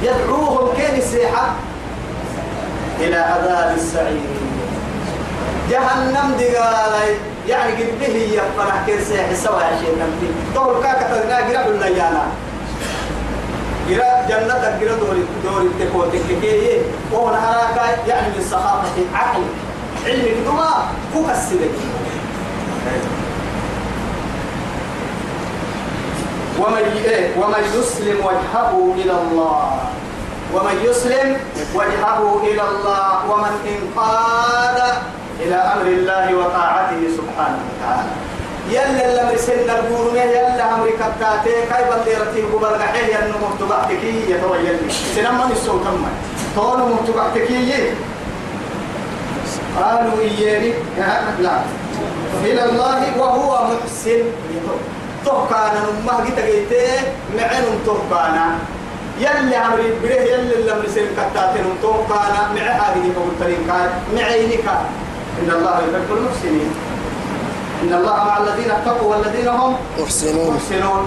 يدعوهم 0.03 0.77
كين 0.77 0.99
السيحة 0.99 1.47
إلى 3.01 3.17
عذاب 3.17 3.77
السعير. 3.77 4.21
جهنم 5.71 6.35
دقالي 6.39 7.15
يعني 7.49 7.73
قد 7.73 7.99
به 8.01 8.17
يفرح 8.33 8.87
كير 8.87 9.01
سيح 9.05 9.35
سوا 9.45 9.61
يا 9.61 9.79
شيخ 9.81 9.89
نمتي 9.89 10.29
طول 10.55 10.83
كاكا 10.83 11.03
تغنى 11.09 11.57
قرأ 11.57 11.67
الليانا 11.67 12.23
قرأ 13.89 14.29
جنة 14.29 14.65
قرأ 14.81 14.95
دوري 15.01 15.23
دوري 15.45 15.69
تكو 15.81 16.01
تككي 16.13 16.81
وهو 17.13 17.31
نهراك 17.31 17.99
يعني 18.09 18.29
من 18.29 18.45
سخافة 18.51 18.97
عقل 19.15 19.43
علم 20.07 20.25
الدماء 20.25 20.87
فوق 21.15 21.31
السبب. 21.31 21.73
ومن 26.59 26.85
ومن 27.39 27.63
يسلم 27.79 28.19
وجهه 28.27 28.95
إلى 28.95 29.13
الله. 29.13 29.79
ومن 30.55 30.77
يسلم 30.85 31.37
وجهه 31.75 32.41
إلى 32.45 32.63
الله. 32.63 33.31
ومن 33.31 33.53
انقاد 33.73 34.79
إلى 35.41 35.55
أمر 35.55 35.87
الله 35.87 36.35
وطاعته 36.35 37.01
سبحانه 37.17 37.61
وتعالى. 37.69 38.28
يلا 38.71 39.23
لما 39.23 39.37
سن 39.37 39.71
البورون 39.71 40.17
يلا 40.17 40.75
أمر 40.75 40.87
كتاتي 40.91 41.55
كاي 41.71 41.85
بليرتي 41.91 42.43
قبل 42.53 42.65
غحيه 42.83 43.19
أنه 43.19 43.35
مكتوباتك 43.51 44.05
يتويل 44.29 44.79
سنما 45.17 45.49
نسون 45.53 45.81
كما 45.85 46.11
تون 46.55 46.93
مكتوباتك 46.93 47.49
قالوا 49.77 50.21
إياني 50.21 50.73
لا. 51.41 51.61
إلى 52.45 52.65
الله 52.65 53.19
وهو 53.19 53.69
محسن. 53.71 54.23
تهكانا 55.25 55.81
ما 56.07 56.25
جيت 56.25 56.39
جيت 56.45 56.73
معن 57.37 57.65
تهكانا 57.87 58.47
يلي 59.21 59.57
عمري 59.57 59.93
بره 60.03 60.21
يلي 60.33 60.55
اللي 60.55 60.75
مرسل 60.75 61.07
كتاتين 61.17 61.67
تهكانا 61.83 62.41
مع 62.55 62.63
هذه 62.81 63.05
مبتلين 63.19 63.63
كان 63.67 63.91
معينك 64.15 64.67
إن 65.43 65.51
الله 65.51 65.75
يحب 65.79 66.09
المحسنين. 66.17 66.71
إن 67.83 67.93
الله 67.95 68.17
مع 68.25 68.39
الذين 68.39 68.71
اتقوا 68.71 69.15
والذين 69.15 69.49
هم 69.49 69.77
محسنون. 69.99 70.55
محسنون. 70.57 71.03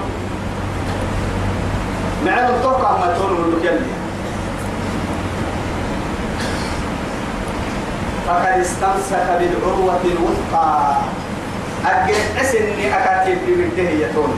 معن 2.25 2.47
تهكا 2.63 2.91
ما 3.01 3.13
تقولوا 3.17 3.37
من 3.37 3.59
يلي 3.63 3.91
فقد 8.27 8.59
استمسك 8.61 9.27
بالعروة 9.39 10.01
الوثقى. 10.05 10.95
أجل 11.85 12.15
أسني 12.41 12.97
أكاتب 12.97 13.37
بمده 13.47 13.89
يتون 13.89 14.33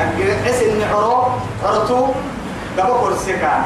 أجل 0.00 0.30
أسني 0.46 0.84
عرو 0.84 1.24
عرتو 1.64 2.06
قبل 2.78 2.92
كرسكا 3.00 3.64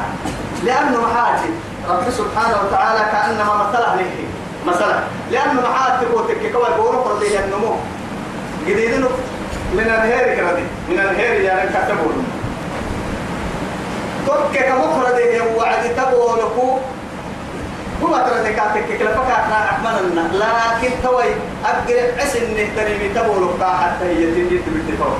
لأنه 0.63 0.97
محاجي 1.01 1.51
رب 1.89 2.09
سبحانه 2.09 2.57
وتعالى 2.63 2.99
كأنما 3.11 3.53
مثله 3.55 3.95
له 3.95 4.11
مثلا. 4.67 4.99
لأنه 5.31 5.61
محاجي 5.69 6.05
تقوتك 6.05 6.51
كوي 6.53 6.71
بورو 6.77 7.01
قرده 7.01 7.45
النمو 7.45 7.75
جديدين 8.67 9.05
من 9.73 9.79
الهير 9.79 10.35
كردي. 10.35 10.63
من 10.89 10.99
الهير 10.99 11.41
يعني 11.41 11.69
كتبون 11.69 12.25
تبكي 14.27 14.63
كمخرده 14.63 15.43
وعد 15.57 15.83
تبولكو 15.97 16.77
هو 18.03 18.17
ترى 18.17 18.39
تكاتك 18.53 18.97
كلا 18.99 19.11
فكاتنا 19.11 19.69
أحملنا 19.69 20.21
لكن 20.33 20.89
توي 21.03 21.23
أقرب 21.65 22.19
عسن 22.19 22.39
نهتني 22.53 23.07
بتبول 23.09 23.49
حتى 23.61 24.05
هي 24.05 24.25
تنجد 24.31 24.61
بالتفاوت 24.67 25.17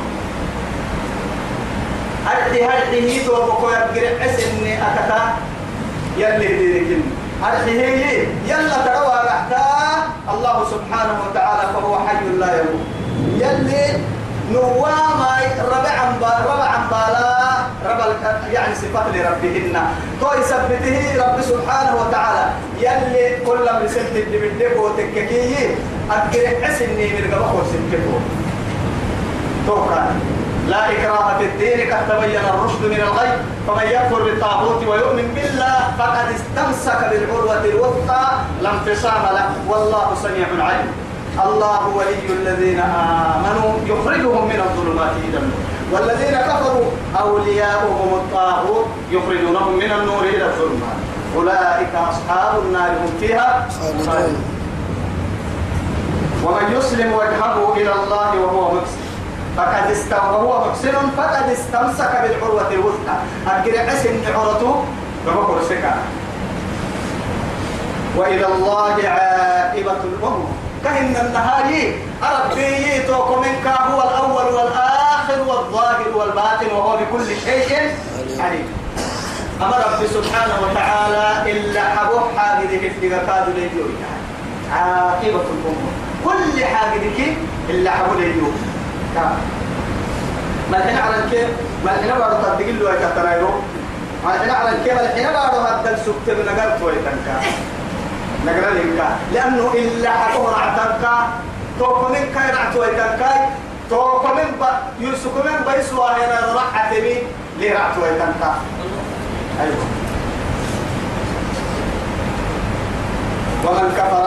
أرحي 2.27 2.63
هرحي 2.66 3.25
تو 3.25 3.36
بكو 3.46 3.68
أقرب 3.68 4.22
عسن 4.22 4.68
أكتا 4.68 5.34
يلي 6.18 6.48
ديركن 6.48 7.01
أرحي 7.44 7.80
هي 7.82 8.25
يلا 8.48 8.77
تروى 8.86 9.18
رحتا 9.25 9.66
الله 10.34 10.66
سبحانه 10.72 11.18
وتعالى 11.30 11.63
فهو 11.74 12.00
حي 12.08 12.25
لا 12.39 12.60
يموت. 12.60 12.97
يلي 13.38 13.86
نواما 14.51 15.38
ربعا 15.74 16.06
ربعا 16.51 16.77
بالا 16.91 17.38
رب 17.86 18.00
يعني 18.53 18.75
صفات 18.75 19.06
لربهن. 19.13 19.75
تو 20.22 20.27
يثبته 20.39 20.98
رب 21.24 21.41
سبحانه 21.41 21.94
وتعالى. 22.01 22.46
يلي 22.79 23.46
كل 23.46 23.65
ما 23.65 23.88
سنت 23.88 24.15
اللي 24.15 24.38
بدك 24.38 24.75
وتككيه 24.79 25.75
أكل 26.12 26.63
حسني 26.63 27.08
من 27.13 27.34
قبل 27.34 27.44
خمسين 27.44 27.84
توكل 29.67 29.96
لا 30.67 30.91
إكراه 30.91 31.38
في 31.38 31.46
الدين 31.46 31.94
قد 31.94 32.10
تبين 32.10 32.39
الرشد 32.53 32.84
من 32.86 33.01
الغي 33.08 33.32
فمن 33.67 33.88
يكفر 33.91 34.24
بالطاغوت 34.24 34.84
ويؤمن 34.84 35.27
بالله 35.36 35.77
فقد 36.00 36.27
استمسك 36.36 37.00
بالعروة 37.10 37.65
الوثقى. 37.65 38.25
لا 38.62 38.70
انفصام 38.74 39.24
له. 39.36 39.50
والله 39.70 40.15
سميع 40.24 40.48
عليم. 40.60 40.88
الله 41.46 41.88
ولي 41.96 42.27
الذين 42.29 42.79
آمنوا 42.79 43.72
يخرجهم 43.86 44.44
من 44.48 44.60
الظلمات 44.60 45.12
إلى 45.29 45.38
النور. 45.38 45.63
والذين 45.91 46.38
كفروا 46.38 46.86
أولياؤهم 47.20 48.13
الطاغوت 48.13 48.86
يخرجونهم 49.12 49.74
من 49.77 49.91
النور 49.91 50.24
إلى 50.24 50.46
الظلمات. 50.46 50.98
أولئك 51.36 51.94
أصحاب 51.96 52.60
النار 52.65 52.89
هم 52.89 53.12
فيها 53.20 53.67
خالدون. 54.06 54.44
ومن 56.44 56.77
يسلم 56.77 57.13
وجهه 57.13 57.74
إلى 57.77 57.94
الله 57.94 58.29
وهو 58.41 58.75
محسن 58.75 59.08
فقد 59.58 59.91
استوى 59.91 60.20
وهو 60.20 60.70
محسن 60.70 60.96
فقد 61.17 61.46
استمسك 61.50 62.12
بالعروة 62.24 62.72
الوثقى. 62.72 63.17
أجر 63.48 63.74
حسن 63.89 64.15
عرته 64.36 64.86
سكا 65.70 65.96
وإلى 68.17 68.46
الله 68.46 68.96
عاقبة 69.08 70.01
الأمور. 70.03 70.67
كهن 70.84 71.15
النهاية 71.25 71.96
ربي 72.24 73.01
توكم 73.07 73.41
منك 73.41 73.67
هو 73.67 74.01
الأول 74.01 74.53
والآخر 74.53 75.39
والظاهر 75.48 76.10
والباطن 76.15 76.67
وهو 76.75 76.98
بكل 76.98 77.25
شيء 77.46 77.91
عليم. 78.39 78.67
أما 79.62 79.77
رب 79.77 80.07
سبحانه 80.07 80.55
وتعالى 80.62 81.51
إلا 81.51 81.81
حبوح 81.96 82.24
حاجة 82.38 82.77
كيف 82.77 83.01
كادوا 83.01 83.53
ليديو 83.53 83.86
عاقبة 84.74 85.27
الأمور. 85.27 85.91
كل 86.25 86.65
حاجة 86.65 87.36
إلا 87.69 87.91
حبوح 87.91 88.15
ليديو 88.17 88.51
ما 90.72 90.77
الحين 90.77 90.98
على 90.98 91.15
الكيف؟ 91.24 91.50
ما 91.86 91.91
الحين 91.96 92.19
بعد 92.19 92.31
تصدق 92.31 92.67
له 92.67 93.62
ما 94.25 94.36
الحين 94.36 94.50
على 94.50 94.69
الكيف؟ 94.69 95.00
الحين 95.00 95.34
بعد 95.34 95.55
هذا 95.55 95.91
السكت 95.93 96.27
من 96.27 96.46
نقل 96.46 96.79
توي 96.79 96.93
لك. 98.51 99.08
لأنه 99.34 99.72
إلا 99.74 100.12
حكم 100.12 100.44
رعتنكا 100.46 101.27
توكم 101.80 102.12
من 102.12 102.34
كاي 102.36 102.51
رعتوي 102.51 102.88
تنكا 102.88 103.50
توكم 103.89 104.36
من 104.38 104.51
ب 104.60 104.63
يوسف 105.00 105.36
من 105.46 105.74
بيسوا 105.74 106.10
هنا 106.10 106.54
رعت 106.56 106.94
بي 106.94 107.18
لي 107.60 107.70
رعتوي 107.70 108.10
تنكا 108.10 108.56
أيوه. 109.62 109.86
ومن 113.66 113.94
كفر 113.98 114.25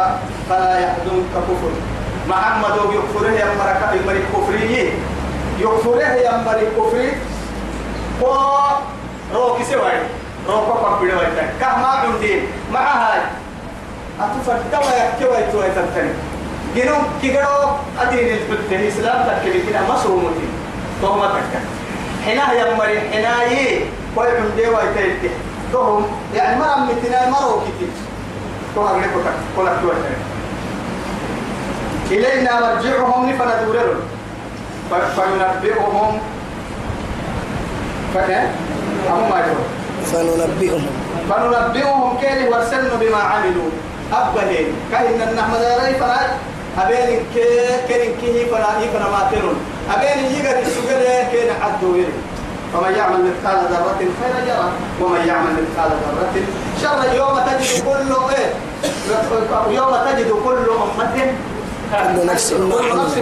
فلا 0.48 0.78
يحزنك 0.78 1.24
كفر. 1.34 1.72
محمد 2.28 2.76
يكفره 2.94 3.30
يا 3.30 3.44
مركب 3.58 4.00
الملك 4.00 4.22
كفريه 4.36 4.92
يكفره 5.58 6.02
يا 6.02 6.42
مري 6.46 6.66
كفري 6.76 7.12
و 8.22 8.26
روكي 9.34 9.64
سوي 9.64 9.92
روكو 10.48 10.96
كبير 10.98 11.18
ويتا 11.18 11.46
كما 11.60 11.86
عندي. 11.86 12.42
مع 12.72 12.80
هاي. 12.80 13.20
أتفرد 14.24 14.72
ويحكي 14.74 15.24
ويتو 15.24 15.60
ويتبتني 15.60 16.12
جنو 16.76 16.94
كيغرو 17.22 17.62
أدين 18.00 18.28
الفتن 18.36 18.74
الإسلام 18.74 19.18
تكلي 19.26 19.60
كنا 19.62 19.80
مصرومتي 19.94 20.46
توما 21.02 21.26
تكا 21.26 21.60
حنا 22.24 22.52
يا 22.52 22.74
مري 22.74 23.00
حنا 23.00 23.42
يي 23.42 23.80
كوي 24.14 24.28
عندي 24.36 24.66
ويتا 24.68 25.30
توهم 25.72 26.06
يعني 26.34 26.60
مرة 26.60 26.76
متنا 26.76 27.30
مرة 27.30 27.62
كتير 27.66 27.88
تو 28.74 28.82
هغلي 28.82 29.08
كوتا 29.14 29.32
كولا 29.56 29.72
كوتا 29.82 30.12
إلينا 32.10 32.60
مرجعهم 32.60 33.30
نفنا 33.30 33.62
دورهم 33.62 34.00
فننبئهم 35.16 36.18
فكان 38.14 38.50
أمو 39.10 39.28
ما 39.28 39.38
يقول 39.38 39.66
فننبئهم 40.12 40.86
فننبئهم 41.30 42.18
كيف 42.20 42.52
ورسلنا 42.52 42.94
بما 43.00 43.16
عملوا 43.18 43.70
أبهين 44.12 44.68
كأن 44.92 45.28
النحمد 45.28 45.62
رأي 45.80 45.94
فراد 45.94 46.30
أبين 46.78 47.20
كي 47.34 47.44
كين 47.88 48.16
كيه 48.20 48.46
فنا 48.50 48.80
فنا 48.92 49.08
ما 49.08 49.30
ترون 49.32 49.56
أبين 49.94 50.24
يجا 50.34 50.60
السجل 50.60 51.02
كين 51.32 51.50
عدو 51.62 51.96
يري 51.96 52.12
فمن 52.72 52.94
يعمل 52.96 53.18
مثقال 53.24 53.58
ذرة 53.70 53.98
خيرا 53.98 54.40
يرى. 54.46 54.68
ومن 55.00 55.26
يعمل 55.26 55.52
مثقال 55.52 55.90
ذرة 55.90 56.34
شر 56.82 57.14
يوم 57.14 57.38
تجد 57.46 57.84
كل 57.84 58.10
إيه؟ 58.34 58.50
يوم 59.76 59.96
تجد 60.06 60.30
كل 60.44 60.58
أمة 60.82 61.16
كل 61.90 62.26
نفس 62.26 62.52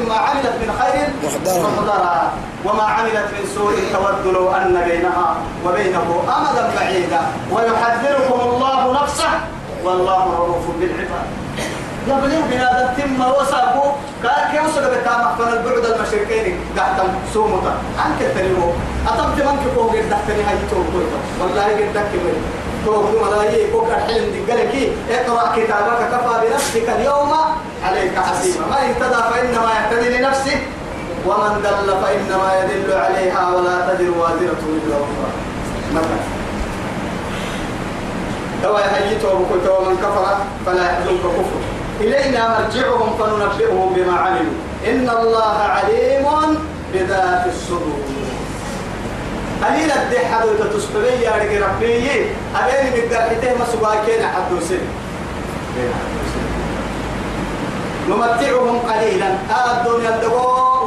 ما 0.09 0.15
عملت. 0.15 0.53
من 0.61 0.71
خير. 0.81 1.09
محضرها 1.45 2.33
وما 2.65 2.83
عملت 2.83 3.29
من 3.33 3.45
سوء 3.55 3.73
تود 3.93 4.35
لو 4.35 4.53
أن 4.53 4.83
بينها 4.89 5.37
وبينه 5.67 6.23
أمدا 6.37 6.71
بعيدا. 6.77 7.21
ويحذركم 7.53 8.41
الله 8.41 9.03
نفسه 9.03 9.31
والله 9.89 10.25
رؤوف 10.39 10.67
بالعباد. 10.81 11.29
يا 12.09 12.15
بليه 12.15 12.41
بنادم 12.51 12.89
تم 12.97 13.21
وسابو 13.21 13.85
قال 14.25 14.41
كيف 14.53 14.65
وصل 14.65 14.85
بتام 14.95 15.23
فن 15.39 15.49
البعد 15.53 15.85
المشركين 15.85 16.57
تحت 16.77 17.01
سومتا 17.35 17.73
عنك 17.99 18.21
تريمو 18.35 18.69
أتم 19.09 19.31
تمنك 19.37 19.65
فوق 19.75 19.93
الدكتني 19.93 20.43
هاي 20.49 20.59
تو 20.71 20.81
والله 21.41 21.65
قد 21.65 21.89
دكتني 21.95 22.33
تو 22.85 23.03
ملايين. 23.23 23.73
فوق 23.73 23.89
الحلم 23.97 24.27
دقلك. 24.37 24.75
اقرأ 25.11 25.45
كتابك. 25.57 26.01
كفى 26.13 26.35
بنفسك 26.43 26.89
اليوم. 26.97 27.33
عليك 27.85 28.17
حسيبا 28.19 28.67
ما 28.71 28.77
اهتدى 28.77 29.21
فإنما 29.31 29.71
يهتدي 29.77 30.09
لنفسه. 30.19 30.59
ومن 31.27 31.53
دل 31.65 31.89
فإنما 32.03 32.49
يدل 32.59 32.93
عليها. 32.93 33.43
ولا 33.55 33.77
تدر 33.89 34.11
وازرة 34.21 34.63
وزر 34.71 34.93
أخرى 35.05 35.29
مثلا 35.95 36.38
توا 38.63 38.81
يهيته 38.81 39.29
وكنت 39.35 39.67
ومن 39.69 39.97
كفر 39.97 40.27
فلا 40.67 40.85
يحزنك 40.85 41.21
كفر. 41.21 41.61
إلينا 42.01 42.43
مرجعهم 42.49 43.11
فننبئهم 43.19 43.93
بما 43.97 44.17
عملوا. 44.19 44.57
إن 44.87 45.11
الله 45.11 45.57
عليم 45.77 46.27
بذات 46.95 47.47
الصدور. 47.47 48.01
قليل 49.65 49.91
الدي 49.91 50.19
حدو 50.19 50.49
تتصبري 50.61 51.23
يا 51.23 51.33
رجل 51.37 51.63
ربي. 51.63 52.07
أبين 52.55 52.87
بقرحته 52.95 53.51
ما 53.59 53.65
سواكين 53.73 54.23
حدو 54.23 54.61
سن. 54.69 54.85
نمتعهم 58.09 58.79
قليلا. 58.79 59.31
آه 59.51 59.71
الدنيا 59.77 60.11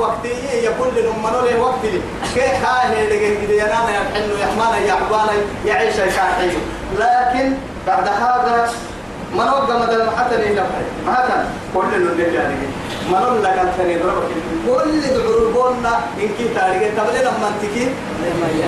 وقتي 0.01 0.29
يقول 0.63 0.89
لهم 0.95 1.23
منو 1.23 1.39
له 1.45 1.59
وقت 1.59 1.83
لي. 1.83 2.01
كيف 2.35 2.65
هاي 2.65 3.07
لقيت 3.07 3.37
كده 3.41 3.53
ينام 3.63 3.87
يحن 3.89 4.29
يحمانا 4.41 4.77
يحبانا 4.77 5.31
يعيش 5.65 5.93
يشاحي 5.95 6.49
لكن 6.99 7.53
بعد 7.87 8.07
هذا 8.07 8.69
منو 9.35 9.51
قام 9.67 9.83
دل 9.91 10.09
حتى 10.17 10.35
نفعل 10.35 10.85
مثلا 11.07 11.43
كل 11.75 11.89
اللي 11.95 12.11
اللي 12.11 12.67
منو 13.11 13.41
لك 13.41 13.57
أنت 13.63 13.77
نضربك 13.79 14.31
كل 14.67 15.01
دعوبنا 15.01 15.93
إن 16.21 16.29
كي 16.37 16.47
تاريخ 16.55 16.81
تبلي 16.97 17.19
لما 17.23 17.51
تكي 17.61 17.85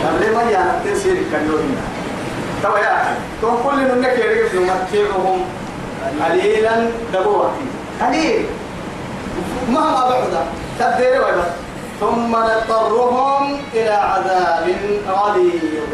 تبلي 0.03 0.35
ما 0.35 0.41
يانا 0.51 0.79
تسير 0.85 1.15
كنيونا 1.31 1.81
تبا 2.63 2.79
يا 2.79 2.93
أخي 3.01 3.15
تو 3.41 3.57
كل 3.63 3.79
اللي 3.79 4.07
نكيرك 4.07 4.51
نمتعهم 4.55 5.39
قليلا 6.25 6.89
دقوتي 7.13 7.65
قليل. 8.01 8.45
مهما 9.69 10.09
بعد. 10.09 10.33
تبدير 10.79 11.21
ولا؟ 11.21 11.43
ثم 11.99 12.35
نضطرهم 12.35 13.61
إلى 13.73 13.89
عذاب 13.89 14.75
غليظ. 15.07 15.91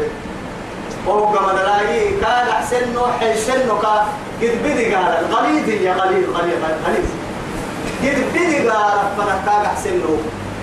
وهو 1.06 1.32
كما 1.32 1.52
نلاقي 1.52 2.10
كان 2.20 2.48
أحسن 2.48 2.96
حسن 3.20 3.68
كا 3.82 4.06
قد 4.42 4.54
بدي 4.64 4.94
قال 4.94 5.12
غليظ 5.32 5.68
يا 5.68 5.92
غليظ 5.94 6.24
غليظ 6.36 6.60
غليظ. 6.86 7.08
قد 8.02 8.18
بدي 8.34 8.68
قال 8.68 8.98
فنكا 9.16 9.66
أحسن 9.66 10.00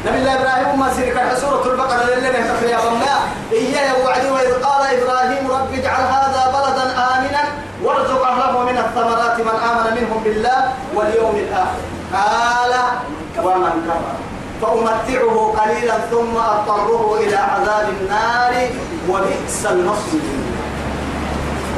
نبي 0.05 0.17
الله 0.17 0.33
إبراهيم 0.33 0.79
ما 0.79 0.93
سيرك 0.93 1.17
سورة 1.41 1.73
البقرة 1.73 2.01
اللي 2.13 2.29
نحن 2.29 2.67
يا 2.69 2.77
بما 2.77 3.15
إياه 3.51 4.05
وعدي 4.05 4.29
وإذ 4.29 4.53
قال 4.63 4.81
إبراهيم 4.97 5.51
رب 5.51 5.73
اجعل 5.73 6.01
هذا 6.15 6.41
بلدا 6.55 6.85
آمنا 7.11 7.43
وارزق 7.83 8.21
أهله 8.27 8.53
من 8.69 8.77
الثمرات 8.77 9.39
من 9.39 9.57
آمن 9.69 9.85
منهم 9.97 10.23
بالله 10.23 10.59
واليوم 10.95 11.35
الآخر. 11.35 11.81
قال 12.13 12.73
ومن 13.43 13.75
كفر. 13.87 14.15
فأمتعه 14.61 15.53
قليلا 15.59 15.97
ثم 16.11 16.37
أضطره 16.37 17.17
إلى 17.23 17.35
عذاب 17.35 17.89
النار. 18.01 18.53
وبئس 19.09 19.65
المصير. 19.65 20.21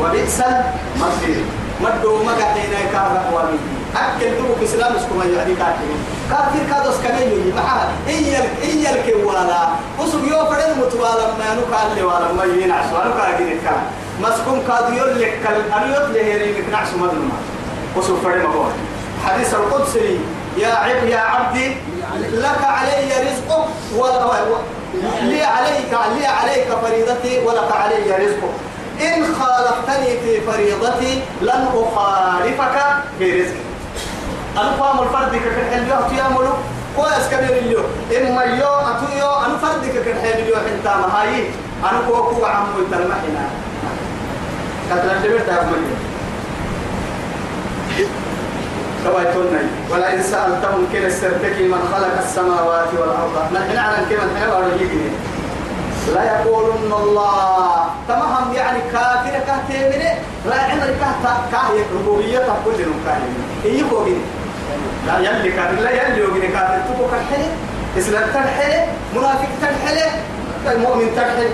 وبئس 0.02 0.42
المصير. 0.42 1.46
مدو 1.82 2.24
مقعدين 2.24 2.74
كافر 2.94 3.24
ومن 3.34 3.60
أكل 3.96 4.38
دوك 4.38 4.64
إسلام 4.64 4.96
اسكما 4.96 5.26
يعني 5.26 5.56
كافر 5.56 5.88
كافر 6.30 6.60
كادوس 6.70 6.96
كنيو 6.96 7.56
معها 7.56 7.92
إيا 8.08 8.44
إيا 8.64 8.96
الكوالا 8.96 9.68
وسوق 10.00 10.22
يوفر 10.22 10.58
المتوالا 10.72 11.28
ما 11.40 11.56
نقال 11.56 11.96
لي 11.96 12.04
ولا 12.04 12.34
ما 12.38 12.44
ينعس 12.44 12.94
ولا 12.94 13.08
نقال 13.08 13.38
كده 13.40 13.72
مسكون 14.22 14.64
كادو 14.68 14.94
يقول 14.94 15.22
لك 15.22 15.40
كل 15.48 15.74
أن 15.74 15.92
يطلع 15.92 16.22
هيري 16.22 16.64
نعس 16.72 16.94
مدلما 16.94 17.38
وسوق 17.98 18.20
حديث 19.26 19.54
القدسي 19.54 20.20
يا 20.58 20.68
عب 20.68 21.04
يا 21.08 21.20
عبدي 21.20 21.76
لك 22.32 22.64
علي 22.64 23.12
رزقك 23.28 23.66
لي 25.22 25.44
عليك 25.44 25.92
لي 26.18 26.26
عليك 26.26 26.68
فريضتي 26.82 27.40
ولك 27.46 27.72
علي 27.72 28.26
رزقك. 28.26 28.54
إن 29.02 29.24
خالفتني 29.40 30.20
في 30.20 30.42
فريضتي 30.42 31.22
لن 31.42 31.68
أخالفك 31.76 32.78
في 33.20 33.42
رزقي. 33.42 33.70
قام 34.56 35.00
الفرد 35.00 35.36
كحل 35.36 35.88
يوم 35.88 36.18
يعملوا 36.18 36.56
كويس 36.96 37.28
كبير 37.32 37.58
اليوم. 37.58 37.86
إما 38.18 38.44
يوم 38.44 38.84
أتو 38.92 39.46
أنا 39.46 39.58
فردك 39.58 39.96
كحل 40.06 40.40
اليوم؟ 40.40 40.60
أنت 40.60 40.88
مهاي 40.88 41.50
أنا 41.84 42.02
كوكو 42.08 42.46
عمو 42.46 42.84
تلمحنا 42.92 43.50
كتلا 44.90 45.22
جبرت 45.24 45.50
يا 49.06 49.10
أبو 49.10 49.18
كوايتوني 49.18 49.64
ولئن 49.92 50.24
سألتهم 50.24 50.88
كن 50.94 51.06
السرتكي 51.06 51.68
من 51.68 51.80
خلق 51.94 52.18
السماوات 52.20 52.88
والأرض. 53.00 53.54
نحن 53.54 53.76
نعلم 53.76 54.06
كما 54.10 54.26
نحن 54.36 54.50
ورجيكني 54.50 55.10
لا 56.16 56.24
يقولن 56.24 56.94
الله. 56.94 57.86
تمام 58.08 58.54
يعني 58.54 58.80
كافر 58.92 59.40
كاتمين 59.48 60.04
لا 60.46 60.56
عمر 60.56 60.90
كاتا 61.02 61.34
كاهي 61.52 61.84
ربوبية 61.96 62.40
كل 62.66 62.72
نكاهي 62.72 63.30
إيه 63.66 63.84
كوبين 63.90 64.22
لا 65.08 65.20
يلي 65.20 65.52
كافر. 65.52 65.82
لا 65.82 65.92
يلي 65.92 66.26
وبين 66.26 66.52
كافر. 66.52 66.78
تبو 66.88 67.06
كحلي 67.08 67.46
إسلام 67.98 68.24
تنحلي 68.34 68.86
منافق 69.16 69.50
تنحلي 69.62 70.06
المؤمن 70.72 71.16
تنحلي 71.16 71.50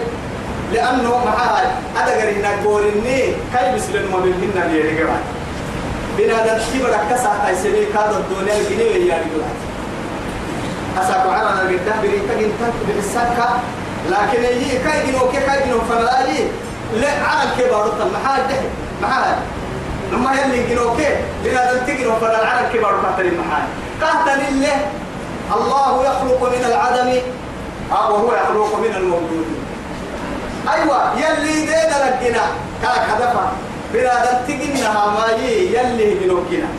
لأنه 0.73 1.25
معها 1.25 1.71
هذا 1.95 2.21
قرينا 2.21 2.49
قولني 2.65 3.21
كيف 3.53 3.75
يسلم 3.75 4.11
ما 4.11 4.19
بيننا 4.19 4.65
بيرجع 6.17 6.43
بنادم 6.43 6.63
كبر 6.73 6.97
كسا 7.11 7.31
تايسني 7.45 7.85
كاد 7.85 8.13
الدنيا 8.13 8.57
الجنيه 8.57 9.13
يا 9.13 9.17
رجل. 9.17 9.43
أساكو 11.01 11.29
عرنا 11.29 11.59
قدام 11.59 12.01
بري 12.01 12.19
تجين 12.29 12.51
تك 12.59 12.73
بالسكة 12.87 13.49
لكن 14.09 14.43
يجي 14.43 14.77
كاي 14.77 15.11
جنو 15.11 15.31
كي 15.31 15.39
كاي 15.39 15.59
جنو 15.65 15.81
فنلاجي 15.89 16.43
لا 16.93 17.09
عرن 17.09 17.49
كبر 17.59 17.87
طل 17.87 18.11
محاد 18.13 18.47
ده 18.49 18.55
محاد 19.01 19.35
لما 20.11 20.31
يلي 20.33 20.63
جنو 20.69 20.95
كي 20.97 21.07
بنادم 21.43 21.85
تجنو 21.87 22.15
فنل 22.15 22.35
عرن 22.35 22.65
كبر 22.73 22.93
كاتل 23.03 23.37
محاد 23.37 23.67
كاتل 24.01 24.41
الله 24.41 24.77
الله 25.55 26.03
يخلق 26.03 26.41
من 26.53 26.65
العدم. 26.65 27.21
وهو 27.91 28.33
يخلق 28.33 28.79
من 28.79 28.95
الموجود. 28.95 29.45
أيوة 30.73 31.19
يلي 31.19 31.65
دينا 31.65 31.95
لقنا 32.03 32.45
كاك 32.81 33.09
هدفه 33.09 33.45
بلاد 33.93 34.47
تجينا 34.47 34.89
ما 34.89 35.27
يلي 35.75 36.13
بنوكنا 36.19 36.69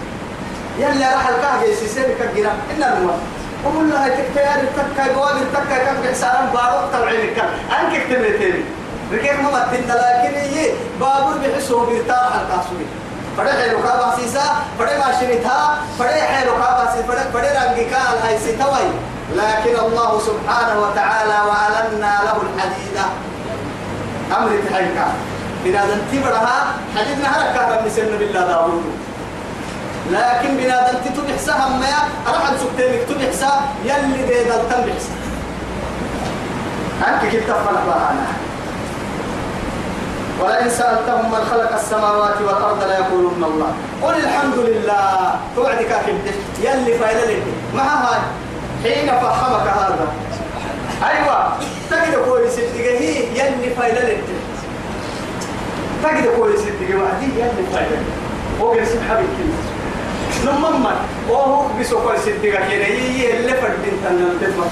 يلي 0.79 1.05
راح 1.15 1.29
الكاه 1.29 1.63
يسيسير 1.63 2.09
كجنا 2.19 2.53
إن 2.71 2.83
المهم 2.83 3.21
وقول 3.65 3.91
لها 3.91 4.09
تكتير 4.09 5.15
جواب 5.15 5.37
تكا 5.55 5.79
كم 5.85 6.09
حسارا 6.11 6.51
بارو 6.55 6.89
تبعين 6.93 7.35
كان 7.37 7.49
أنك 7.71 7.97
اكتبتين 8.01 8.65
ركيك 9.13 9.41
ما 9.41 9.51
متنا 9.51 9.93
لكن 9.93 10.35
هي 10.39 10.71
بابور 11.01 11.35
بحسه 11.39 11.87
بيرتاح 11.87 12.33
الكاسوي 12.41 12.87
بڑے 13.37 13.51
حیلو 13.57 13.79
کا 13.83 13.95
باسیسا 14.01 14.43
بڑے 14.77 14.93
ماشینی 14.99 15.37
تھا 15.43 15.57
بڑے 15.97 16.21
حیلو 16.21 16.55
کا 16.59 16.69
باسی 16.77 17.03
بڑے 17.07 17.25
بڑے 17.33 17.49
رنگی 17.57 17.85
کا 17.91 18.03
الهي 18.13 18.39
ستوي 18.45 18.87
لكن 19.41 19.77
الله 19.85 20.11
سبحانه 20.27 20.77
وتعالى 20.83 21.39
وألنا 21.49 22.13
له 22.27 22.37
الحديد 22.47 22.97
أمر 24.37 24.51
تحيكا 24.69 25.07
بنادم 25.67 26.01
تبرها 26.13 26.59
حديثنا 26.97 27.29
هلك 27.29 27.55
كهرب 27.55 27.87
نسلم 27.87 28.19
بالله 28.19 28.47
داود 28.47 28.85
لكن 30.11 30.57
بنادم 30.57 30.99
تتبع 31.05 31.37
سهم 31.37 31.81
ما 31.81 31.87
أروح 32.29 32.51
أن 32.51 32.57
سكتين 32.59 33.07
تبع 33.09 33.31
سا 33.33 33.53
يلي 33.85 34.23
دي 34.29 34.45
دلتن 34.45 34.81
بحسا 34.87 35.15
أنك 37.09 37.33
كنت 37.33 37.43
تفعل 37.43 37.77
أنا؟ 37.77 38.27
ولئن 40.41 40.71
سألتهم 40.71 41.31
من 41.33 41.43
خلق 41.51 41.73
السماوات 41.75 42.37
والأرض 42.41 42.85
ليقولن 42.85 43.45
الله. 43.45 43.73
قل 44.03 44.15
الحمد 44.15 44.59
لله. 44.59 45.35
توعدك 45.57 45.93
كبدش 46.07 46.39
يلي 46.61 46.99
فايلة 46.99 47.25
لك. 47.25 47.43
ما 47.75 47.83
هاي؟ 47.83 48.21
حين 48.83 49.07
فهمك 49.07 49.67
هذا. 49.69 50.09
أيوة. 51.05 51.53
تجد 51.91 52.15
كويس. 52.29 52.59
هي 52.59 53.25
يلي 53.39 53.75
فايلة 53.75 54.01
لك. 54.01 54.25
تجد 56.07 56.27
كويس 56.37 56.61
الدقيقة 56.61 57.03
وعدي 57.03 57.27
يلي 57.37 57.67
فايدة 57.73 57.97
هو 58.61 58.75
جالس 58.75 58.91
حبيب 59.11 59.27
كذا 59.39 60.53
لما 60.53 60.71
ما 60.71 60.91
هو 61.31 61.67
بيسو 61.79 61.99
كويس 61.99 62.29
الدقيقة 62.29 62.59
كذا 62.59 62.85
هي 62.85 63.39
اللي 63.39 63.53
فرد 63.53 63.77
بنت 63.85 64.07
أن 64.07 64.39
تسمع 64.41 64.67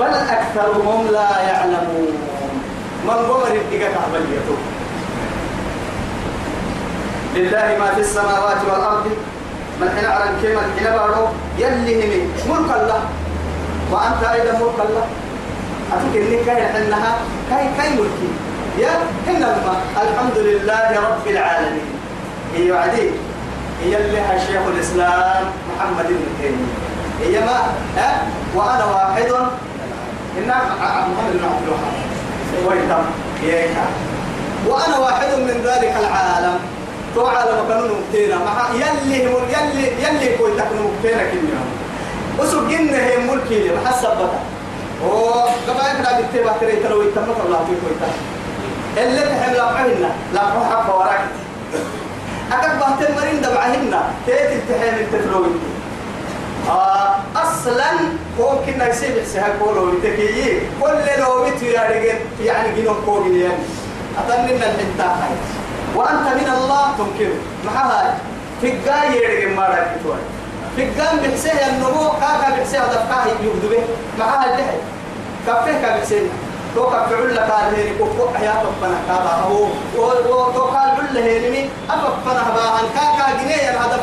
بل 0.00 0.14
أكثرهم 0.14 1.06
لا 1.12 1.42
يعلمون. 1.42 2.08
من 3.04 3.10
قمر 3.10 3.46
الدقيقة 3.46 3.90
عمليته 4.04 4.56
لله 7.34 7.78
ما 7.78 7.94
في 7.94 8.00
السماوات 8.00 8.56
والأرض. 8.70 9.06
من 9.80 9.88
حين 9.96 10.04
أعلم 10.04 10.32
حين 10.78 10.90
بارو 10.92 11.26
يلي 11.58 11.94
همي 12.04 12.28
ملك 12.48 12.70
الله. 12.76 13.00
وأنت 13.92 14.24
أيضا 14.24 14.52
ملك 14.52 14.88
الله. 14.88 15.06
أتوك 15.92 16.16
إني 16.16 16.44
كاي 16.44 16.66
حنها 16.72 17.18
كاي 17.50 17.66
كاي 17.78 17.90
ملكي. 17.90 18.30
يا 18.78 18.90
حن 19.26 19.36
الماء 19.36 19.80
الحمد 20.02 20.38
لله 20.38 20.90
رب 21.08 21.26
العالمين. 21.26 21.90
هي 22.54 22.72
وعدي. 22.72 23.10
هي 23.84 23.96
اللي 23.96 24.22
شيخ 24.46 24.62
الإسلام 24.74 25.44
محمد 25.76 26.06
بن 26.08 26.26
تيمية. 26.40 26.74
هي 27.20 27.40
ما 27.40 27.58
ها؟ 27.96 28.22
وأنا 28.54 28.84
واحد. 28.84 29.30
إن 30.38 30.48
محمد 31.12 31.32
بن 31.32 31.44
عبد 31.44 31.64
الوهاب 31.66 31.96
ويتم 32.66 33.04
هيك. 33.42 33.76
وأنا 34.66 34.98
واحد 34.98 35.28
من 35.38 35.56
ذلك 35.64 35.94
العالم. 36.00 36.58
تو 37.14 37.26
عالم 37.26 37.68
كانوا 37.68 37.88
مبتينا. 37.96 38.36
مع 38.36 38.68
يلي 38.74 39.24
يلي 39.24 39.86
يلي 40.02 40.36
كوي 40.36 40.50
تكونوا 40.58 40.90
مبتينا 40.90 41.22
كنيا 41.30 41.62
وسجن 42.38 42.94
هي 42.94 43.16
ملكي 43.16 43.70
محسب 43.84 44.18
بتا 45.02 45.06
وكما 45.06 45.90
يكره 45.90 46.16
بالتبع 46.16 46.52
تري 46.60 46.76
تلو 46.76 47.02
يتمت 47.02 47.36
الله 47.46 47.64
فيك 47.64 47.78
ويتا 47.86 48.08
اللي 48.96 49.20
تحمل 49.20 49.56
لقعهن 49.56 50.10
لقعه 50.34 50.70
حق 50.70 50.96
وراك. 50.98 51.20
أكاد 52.52 52.80
بحتين 52.80 53.16
مرين 53.16 53.40
دبعهن 53.40 54.00
تيت 54.26 54.52
التحين 54.52 54.94
التفلوين 54.94 55.60
آه 56.68 57.14
أصلا 57.36 57.90
هو 58.40 58.56
كنا 58.66 58.88
يسيب 58.88 59.20
حسها 59.22 59.48
كولو 59.58 59.92
يتكيي. 59.92 60.60
كل 60.80 61.20
لو 61.20 61.44
بيتو 61.44 61.66
يا 61.66 61.82
رجال 61.82 62.18
يعني 62.44 62.82
جنون 62.82 62.96
كوغي 63.06 63.40
يعني. 63.40 63.64
أتمنى 64.18 64.56
الحنتا 64.56 65.16
وأنت 65.94 66.26
من 66.40 66.52
الله 66.58 66.84
تنكر. 66.98 67.32
مع 67.66 67.72
هاي؟ 67.72 68.12
في 68.60 68.66
الجاي 68.70 69.22
يرجع 69.22 69.54
ما 69.56 69.66
راك 69.66 69.90
توي 70.02 70.35
الجام 70.82 71.16
بحسيه 71.30 71.66
النمو 71.66 72.10
كاكا 72.20 72.56
بحسيه 72.56 72.78
دفقاه 72.78 73.26
يبدو 73.42 73.68
به 73.68 73.82
مع 74.18 74.24
هاي 74.26 74.50
الدحي 74.50 74.76
كفيه 75.46 75.78
كبحسيه 75.88 76.28
تو 76.74 76.86
كفي 76.90 77.14
علا 77.14 77.40
قال 77.42 77.74
هيني 77.74 77.98
كوكو 77.98 78.28
حياة 78.38 78.62
ربنا 78.62 78.98
كابا 79.08 79.30
هو 79.30 79.68
تو 80.54 80.60
قال 80.60 80.90
علا 81.10 81.24
هيني 81.24 81.68
أفقنا 81.90 82.42
باهن 82.56 82.84
كاكا 82.94 83.42
جنيه 83.42 83.70
الهدف 83.70 84.02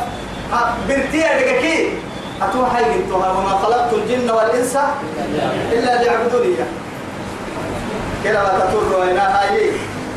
برتيه 0.89 1.27
دقكي 1.39 1.89
أتوها 2.41 2.69
حي 2.69 2.83
قلتها 2.83 3.31
وما 3.31 3.57
خلقت 3.63 3.93
الجن 3.93 4.31
والإنس 4.31 4.77
إلا 5.71 6.03
ليعبدوني 6.03 6.55
كلا 8.23 8.33
لا 8.33 8.59
تطر 8.59 8.99
وإنا 8.99 9.39
هاي 9.39 9.71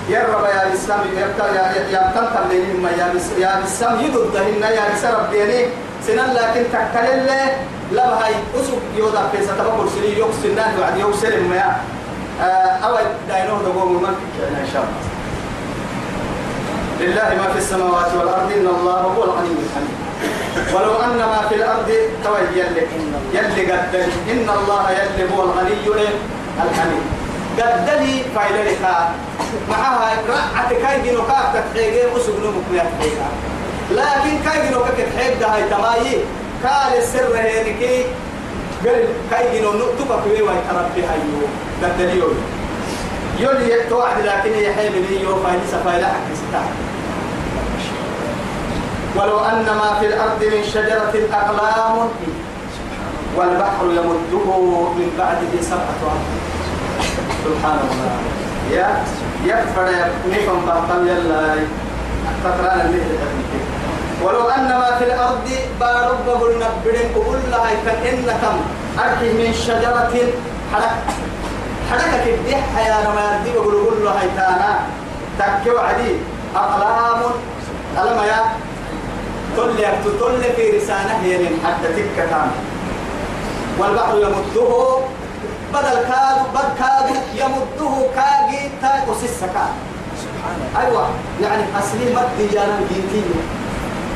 يرب 0.08 0.44
يا 0.44 0.70
بسام 0.74 1.00
يبتل 1.16 1.54
يا 1.56 1.66
يا 1.92 2.12
تنتم 2.14 2.48
لهم 2.50 2.86
يا 2.98 3.12
بس 3.14 3.22
يا 3.38 3.60
بسام 3.64 4.00
يدودهن 4.04 4.62
يا 4.62 4.82
بسرب 4.94 5.30
ديني 5.30 5.66
سنن 6.06 6.34
لكن 6.34 6.62
تكلل 6.72 7.26
لا 7.92 8.06
هاي 8.24 8.34
أسوق 8.54 8.80
يودا 8.96 9.22
في 9.32 9.42
ستبقى 9.44 9.86
سني 9.96 10.18
يوكس 10.18 10.44
الناس 10.44 10.78
وعد 10.80 10.98
يوسلم 10.98 11.50
ما 11.50 11.76
أول 12.84 13.06
داينو 13.28 13.56
دقوم 13.62 14.02
من 14.02 14.14
إن 14.62 14.68
شاء 14.72 14.82
الله. 14.82 15.02
لله 17.00 17.42
ما 17.42 17.52
في 17.52 17.58
السماوات 17.58 18.14
والأرض 18.18 18.52
إن 18.52 18.66
الله 18.66 19.00
هو 19.00 19.24
الغني 19.24 19.48
الحميد. 19.66 19.96
ولو 20.74 20.96
أن 20.96 21.18
ما 21.18 21.48
في 21.48 21.54
الأرض 21.54 21.92
توي 22.24 22.60
يلي 22.60 22.86
يلي 23.34 23.72
قدل 23.72 24.08
إن 24.32 24.48
الله 24.58 24.90
يلي 24.90 25.24
هو 25.36 25.42
الغني 25.42 26.08
الحميد. 26.64 27.04
قدلي 27.58 28.22
فايلة 28.34 28.62
لك 28.70 28.78
معها 29.68 30.12
رأت 30.28 30.72
كاي 30.82 31.00
جنو 31.00 31.22
كاك 31.22 31.64
تتحيقي 31.72 32.14
وسق 32.14 32.36
نمك 32.44 32.64
مياتحيقا 32.72 33.28
لكن 33.90 34.30
كاي 34.44 34.68
جنو 34.68 34.80
كاك 34.84 35.06
تحيق 35.16 35.40
ده 35.40 35.46
هاي 35.54 35.62
تمايي؟ 35.70 36.16
قال 36.64 36.98
السر 36.98 37.34
هينكي. 37.36 38.04
قال 38.86 39.04
كاي 39.30 39.58
جنو 39.60 39.72
نقطك 39.72 40.22
في 40.24 40.42
وي 40.42 40.54
تربي 40.70 41.02
هايو 41.06 41.40
قدلي 41.82 42.18
يولي 42.18 42.40
يولي 43.40 43.84
توعد 43.90 44.18
لكن 44.24 44.50
يحيل 44.58 44.92
لي 45.10 45.20
يو 45.22 45.36
فايلة 45.42 45.60
سفايلة 45.72 46.06
حق 46.06 46.28
ستاع 46.48 46.64
ولو 49.16 49.38
أن 49.38 49.64
ما 49.64 49.96
في 50.00 50.06
الأرض 50.06 50.44
من 50.44 50.64
شجرة 50.72 51.12
أقلام 51.32 52.08
والبحر 53.36 53.84
يمده 53.84 54.58
من 54.96 55.10
بعده 55.18 55.62
سبعة 55.62 55.96
أبحر 56.02 56.18
سبحان 57.44 57.78
الله. 57.78 58.16
يا 58.72 59.04
يكفر 59.44 59.88
نفهم 60.30 60.66
بحطم 60.66 61.06
يلا 61.08 61.54
تقرأنا 62.44 62.84
اللي 62.84 63.00
ولو 64.22 64.48
أن 64.48 64.68
ما 64.68 64.96
في 64.98 65.04
الأرض 65.04 65.48
بارب 65.80 66.28
قلنا 66.42 66.68
بدن 66.84 67.08
قول 67.14 67.38
لها 67.50 67.70
كأنكم 67.86 68.56
أرحي 68.98 69.32
من 69.32 69.54
شجرة 69.54 70.14
حرك 70.72 70.96
حركة 71.90 72.24
الدح 72.34 72.86
يا 72.86 72.96
رما 73.08 73.40
يدي 73.40 73.58
بقول 73.58 74.04
لها 74.04 74.22
تانا. 74.36 74.78
تكيو 75.38 75.78
عدي. 75.78 76.16
أقلام. 76.56 77.20
ألم 77.98 78.18
يا؟ 78.24 78.40
تل 79.56 79.78
تل 80.20 80.42
في 80.56 80.76
رسانه 80.76 81.24
يلين 81.24 81.60
حتى 81.64 81.88
تكتام 81.88 82.50
والبحر 83.78 84.16
يمده. 84.16 84.98
بدل 85.74 85.98
كاد 86.08 86.38
بد 86.54 86.70
كاد 86.78 87.08
يمده 87.34 87.94
كاجي 88.16 88.70
تا 88.82 89.04
وسسكا 89.10 89.66
أيوه 90.80 91.08
يعني 91.42 91.62
اصلي 91.78 92.14
مد 92.14 92.52
جانا 92.52 92.80
جيتي 92.88 93.22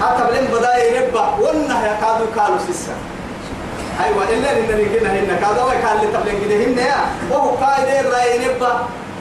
أتبلين 0.03 0.45
بداية 0.45 1.01
ربا 1.01 1.35
ونه 1.40 1.85
يا 1.87 1.97
كادو 2.01 2.25
كالو 2.37 2.59
سسا 2.69 2.93
أيوة 4.05 4.25
إلا 4.25 4.51
إن 4.53 4.62
نجينا 4.62 5.11
هنا 5.12 5.35
كادو 5.40 5.69
ما 5.69 5.75
كان 5.75 5.97
لتبلين 6.03 6.40
كده 6.45 6.57
هنا 6.64 6.83
يا 6.83 7.01
وهو 7.31 7.57
كايد 7.57 8.07
راي 8.07 8.49
ربا 8.49 8.73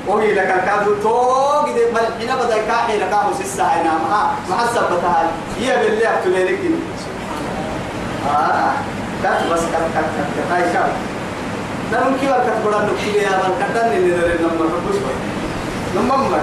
وهي 0.08 0.34
لك 0.34 0.64
كادو 0.66 0.94
تو 1.04 1.66
كده 1.66 1.86
بل 1.94 2.24
هنا 2.24 2.36
بداية 2.44 2.68
كاحي 2.68 2.98
لك 2.98 3.14
أبو 3.14 3.34
سسا 3.44 3.64
هنا 3.64 3.94
ما 3.94 4.32
ما 4.50 4.58
حسب 4.58 4.84
بتهال 4.84 5.28
هي 5.60 5.78
بالله 5.78 6.10
أبتلينك 6.14 6.60
آه 8.28 8.72
كات 9.24 9.44
بس 9.52 9.60
كات 9.60 9.86
كات 9.94 10.06
كات 10.36 10.52
هاي 10.52 10.74
كات 10.74 10.92
لا 11.92 12.10
ممكن 12.10 12.28
كات 12.28 12.58
بڑا 12.66 12.82
نكتي 12.82 13.18
يا 13.18 13.30
بل 13.30 13.54
كتن 13.60 13.88
اللي 13.98 14.12
نرى 14.18 14.34
نمر 14.42 14.66
بس 14.66 14.96
نمر 15.96 16.40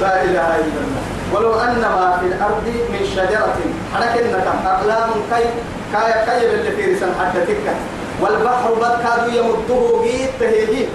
لا 0.00 0.24
إله 0.24 0.48
إلا 0.56 0.80
الله. 0.84 1.02
ولو 1.32 1.54
أن 1.60 1.80
ما 1.80 2.18
في 2.20 2.26
الأرض 2.26 2.66
من 2.66 3.06
شجرة 3.16 3.56
حركة 3.94 4.30
كم 4.44 4.66
أقلام 4.66 5.10
كي 5.30 5.44
كي 5.92 6.12
كي 6.26 6.54
اللي 6.54 6.70
في 6.76 7.04
حتى 7.20 7.40
تكة. 7.40 7.74
والبحر 8.20 8.74
بد 8.74 8.96
كادو 9.04 9.30
يمده 9.38 10.02
جيت 10.04 10.30
تهيجي 10.40 10.86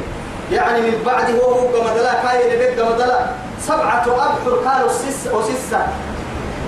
يعني 0.51 0.81
من 0.81 1.03
بعد 1.05 1.35
هو 1.35 1.51
هو 1.51 1.67
قمدلا 1.67 2.13
كاي 2.23 2.45
اللي 2.45 2.57
بيت 2.67 2.79
قمدلا 2.79 3.19
سبعة 3.61 4.03
أبحر 4.03 4.57
كانوا 4.65 4.89
سس 4.89 5.27
وسسة 5.33 5.87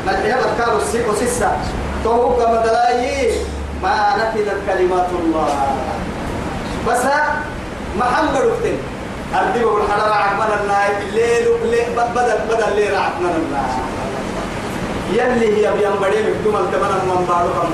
ما 0.06 0.12
الحين 0.12 0.36
بد 0.36 0.63
كانوا 0.63 0.80
سس 0.80 0.96
وسسة 1.10 1.52
تو 2.04 2.12
قمدلا 2.12 2.89
ما 3.84 4.15
نفذت 4.18 4.58
كلمات 4.68 5.08
الله. 5.20 5.48
بس 6.88 7.02
محمد 8.00 8.36
ركتين 8.36 8.78
حنا 9.89 10.08
راعك 10.08 10.34
من 10.34 10.52
الناي. 10.62 10.89
الليل 11.10 11.46
بدل 12.15 12.38
بدل 12.50 12.94
راعك 12.94 13.15
من 13.20 13.34
الناي. 13.42 13.72
يلي 15.13 15.48
هي 15.58 15.74
بيان 15.74 15.94
بدي 16.02 16.20
مكتوم 16.30 16.56
التمن 16.56 16.94
من 17.10 17.26
بارو 17.30 17.50
كم 17.56 17.72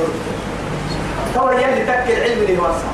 تو 1.36 1.52
يلي 1.52 1.86
تك 1.86 2.06
العلم 2.18 2.41
اللي 2.41 2.58
واسع. 2.58 2.91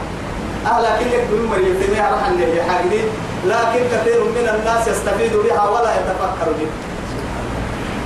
أهلا 0.65 0.97
كل 0.97 1.08
يقولون 1.08 1.50
تمي 1.82 2.00
على 2.00 2.17
حن 2.24 2.34
اللي 2.34 2.63
حاجدين 2.63 3.08
لكن 3.45 3.82
كثير 3.93 4.24
من 4.24 4.60
الناس 4.60 4.88
يستفيد 4.88 5.34
بها 5.34 5.69
ولا 5.69 5.95
يتفكر 5.95 6.52
بها. 6.60 6.74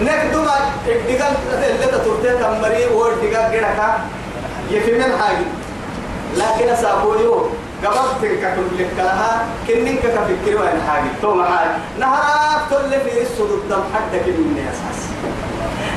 نكدم 0.02 0.46
الدجال 0.88 1.34
اللي 1.54 1.86
تطرتها 1.86 2.60
تمري 2.60 2.86
والدجال 2.86 3.52
كده 3.52 3.68
يفهمن 4.72 5.18
حاجة 5.20 5.46
لكن 6.36 6.70
أسابوه 6.70 7.50
قبضت 7.86 8.22
كتب 8.22 8.80
لك 8.80 8.94
لها 8.98 9.46
كننك 9.68 10.00
كفكر 10.00 10.62
وين 10.62 10.82
حاجة 10.88 11.10
تو 11.22 11.34
معاي 11.34 11.68
نهارك 12.00 12.62
تل 12.70 12.92
في 13.02 13.22
السود 13.22 13.52
الدم 13.52 13.84
حدك 13.94 14.28
من 14.28 14.70
أساس 14.72 15.00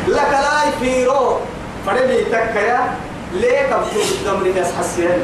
لك 0.08 0.30
لا 0.30 0.68
يفيرو. 0.68 1.38
فرمي 1.86 2.16
تكيا 2.32 2.80
ليه 3.32 3.62
كبتو 3.62 4.00
الدم 4.00 4.40
من 4.40 4.58
أساس 4.58 4.98
يعني 4.98 5.22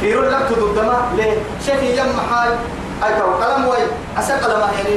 فيرو 0.00 0.22
لك 0.22 0.48
الدم 0.50 0.92
ليه؟ 1.16 1.36
شكي 1.66 1.96
يم 1.96 2.20
حال. 2.30 2.48
أي 3.04 3.12
كلام 3.40 3.68
وي. 3.68 3.76
أسا 4.18 4.38
كلام 4.38 4.60
يعني 4.60 4.94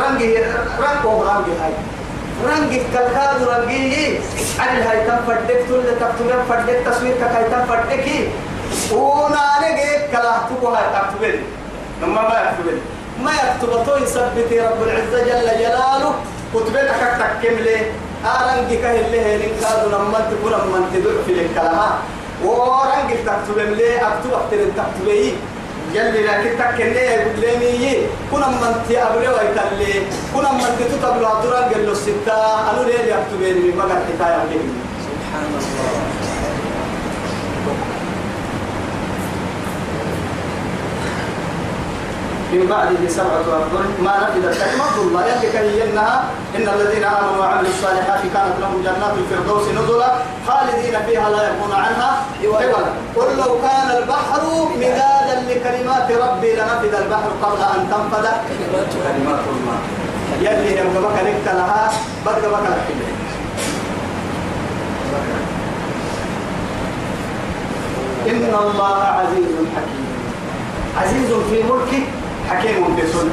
رنجي 0.00 0.38
رنج 0.82 1.04
هو 1.04 1.22
رنجي 1.22 1.52
هاي. 1.62 1.72
رنجي 2.46 2.82
كالكاد 2.94 3.42
رنجي. 3.42 4.18
عن 4.58 4.82
هاي 4.82 5.06
تم 5.06 5.16
فدك 5.26 5.60
تل 5.68 5.96
تكتب 6.00 6.42
فدك 6.48 6.78
تصوير 6.86 7.14
كاي 7.20 7.44
تم 7.50 7.62
فدك 8.92 8.98
ونانا 8.98 9.68
جيك 9.76 10.10
كلا 10.12 10.34
تبوها 10.50 10.82
تكتبين 10.94 11.42
لما 12.02 12.22
ما 12.22 12.36
يكتبين 12.40 12.80
ما 13.24 13.32
يكتب 13.32 13.86
تو 13.86 13.96
يثبت 13.96 14.52
رب 14.52 14.82
العزة 14.82 15.18
جل 15.24 15.58
جلاله. 15.58 16.14
كتبين 16.54 16.84
أكك 16.84 17.42
تكم 17.42 17.56
لي. 17.64 17.76
أرنجي 18.24 18.76
كهل 18.76 19.12
له 19.12 19.36
لنكاد 19.36 19.88
لما 19.88 20.20
تقول 20.30 20.52
لما 20.52 20.88
تدعو 20.94 21.22
في 21.26 21.32
الكلام 21.32 21.94
ورنجي 22.44 23.16
تكتب 23.26 23.58
لي. 23.58 23.96
أكتب 23.96 24.32
أكتب 24.32 24.72
تكتبين 24.76 25.36
يلي 25.94 26.22
لكن 26.26 26.58
تكني 26.58 26.98
يقول 26.98 27.40
لي 27.40 27.56
مي. 27.60 28.06
كنا 28.32 28.48
من 28.48 28.84
تي 28.88 29.02
أبلي 29.02 29.28
ويتلي 29.28 30.02
كنا 30.34 30.52
من 30.52 30.76
تي 30.78 30.84
تتبلو 30.84 31.26
عطران 31.26 31.64
قال 31.72 31.86
له 31.86 31.94
ستة. 31.94 32.70
أنا 32.70 32.80
ليه 32.86 33.14
يكتبين 33.14 33.56
من 33.62 33.76
مقر 33.78 34.00
حكاية 34.08 34.62
سبحان 35.04 35.44
الله. 35.48 35.71
من 42.52 42.66
بعده 42.70 43.08
سبعة 43.08 43.40
أبطال 43.40 43.86
ما 44.04 44.14
نفذت 44.22 44.54
كلمة. 44.60 44.94
الله 45.02 45.26
يهلك 45.26 45.56
إنها 45.56 46.24
إن 46.56 46.68
الذين 46.68 47.04
آمنوا 47.04 47.36
وعملوا 47.40 47.70
الصالحات 47.70 48.20
كانت 48.34 48.54
لهم 48.60 48.82
جنات 48.84 49.14
الفردوس 49.18 49.64
نزلا 49.68 50.12
خالدين 50.48 50.94
فيها 51.06 51.30
لا 51.30 51.42
يكون 51.48 51.72
عنها 51.72 52.10
عوضا 52.44 52.82
قل 53.16 53.36
لو 53.36 53.52
كان 53.66 53.88
البحر 54.02 54.42
مدادا 54.76 55.36
لكلمات 55.48 56.08
ربي 56.12 56.52
لنفذ 56.52 56.94
البحر 56.94 57.30
قبل 57.42 57.62
أن 57.62 57.80
تنفذ 57.90 58.26
كلمات 58.48 59.42
الله 59.54 59.78
يلي 60.40 60.70
يبقى 60.72 61.02
بك 61.02 61.16
نكت 61.26 61.46
لها 61.54 61.90
بقى 62.26 62.34
بك 62.40 62.68
لك 62.70 63.12
إن 68.28 68.54
الله 68.64 68.96
عزيز 69.02 69.54
حكيم. 69.76 70.06
عزيز 71.00 71.30
في 71.50 71.62
ملكه. 71.62 72.21
حكيم 72.50 72.96
سنة 73.12 73.30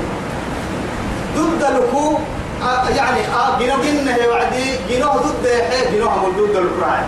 ضد 1.35 1.63
لكو 1.63 2.17
آه 2.63 2.89
يعني 2.89 3.19
آه 3.19 3.59
جنو 3.59 3.75
جنة 3.83 4.17
وعدي 4.29 4.65
جنو 4.89 5.11
ضد 5.11 5.47
حي 5.69 5.95
جنو 5.95 6.07
هم 6.07 6.31
ضد 6.37 6.55
الكراعي 6.55 7.03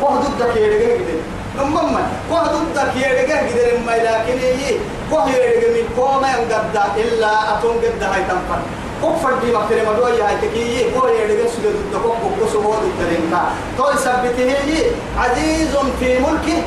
وهو 0.00 0.16
ضد 0.16 0.42
كيرجع 0.54 0.86
كده 0.96 1.18
نمم 1.58 1.96
وهو 2.30 2.44
ضد 2.44 2.78
كيرجع 2.94 3.42
كده 3.48 3.72
لما 3.72 3.90
لكن 3.92 4.38
هي 4.38 4.76
وهو 5.10 5.28
يرجع 5.28 5.68
من 5.68 5.88
كوما 5.96 6.28
ينقد 6.28 6.76
إلا 6.96 7.58
أتون 7.58 7.76
قد 7.76 8.02
هاي 8.02 8.22
تنفر. 8.22 8.60
كفر 9.02 9.32
دي 9.44 9.52
مكتر 9.52 9.76
ما 9.86 9.92
دوي 9.98 10.22
هاي 10.22 10.36
تكيي 10.42 10.96
هو 10.96 11.08
يرجع 11.08 11.50
سجود 11.50 11.74
ضد 11.92 12.02
كوك 12.02 12.16
كوك 12.22 12.48
سو 12.52 12.60
ضد 12.60 13.00
لينكا 13.10 13.42
توي 13.78 13.96
سبته 13.96 14.44
هي 14.44 14.84
عزيز 15.18 15.68
في 16.00 16.18
ملكه 16.18 16.62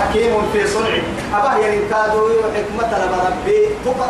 حكيم 0.00 0.32
في 0.52 0.66
صنعه 0.66 1.02
أبا 1.34 1.58
يعني 1.58 1.78
كادو 1.90 2.28
حكمة 2.54 2.98
لما 2.98 3.18
ربي. 3.28 3.60
تقى 3.84 4.08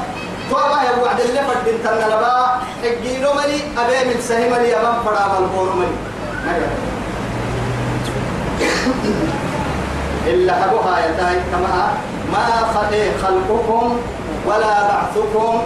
توابا 0.51 0.83
يا 0.83 1.03
وعد 1.03 1.21
اللي 1.21 1.42
فرد 1.42 1.68
انتنا 1.68 2.07
لبا 2.07 2.61
حقينو 2.83 3.33
ملي 3.33 3.61
أبي 3.79 4.09
من 4.09 4.21
سهي 4.21 4.51
ملي 4.51 4.77
أبا 4.77 4.92
فرا 5.05 5.25
بالبور 5.40 5.73
ملي 5.77 5.97
إلا 10.27 10.53
حبوها 10.55 10.99
يا 10.99 11.12
تاي. 11.16 11.37
كما 11.53 11.95
ما 12.33 12.45
خلقكم 13.23 13.97
ولا 14.47 14.75
بعثكم 14.88 15.62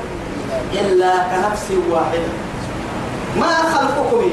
إلا 0.72 1.12
كنفس 1.30 1.66
واحدة. 1.90 2.30
ما 3.36 3.52
خلقكم؟ 3.74 4.30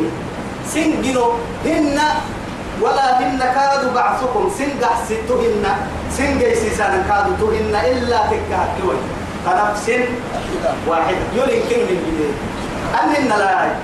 سنجنو. 0.73 1.31
هن 1.65 1.99
ولا 2.81 3.19
هن 3.19 3.39
كادوا 3.39 3.91
بعثكم. 3.95 4.51
سنجح 4.57 4.93
ستهن 5.05 5.65
سنجح 6.17 6.53
سيسان 6.53 7.03
كادوا 7.09 7.35
تهن 7.41 7.75
إلا 7.75 8.19
تكهدوي 8.31 8.97
كنفس 9.45 9.87
واحدة. 10.87 11.23
يولي 11.35 11.59
كن 11.69 11.79
من 11.89 11.97
جديد. 12.05 12.35
أنهن 13.03 13.29
لا 13.39 13.75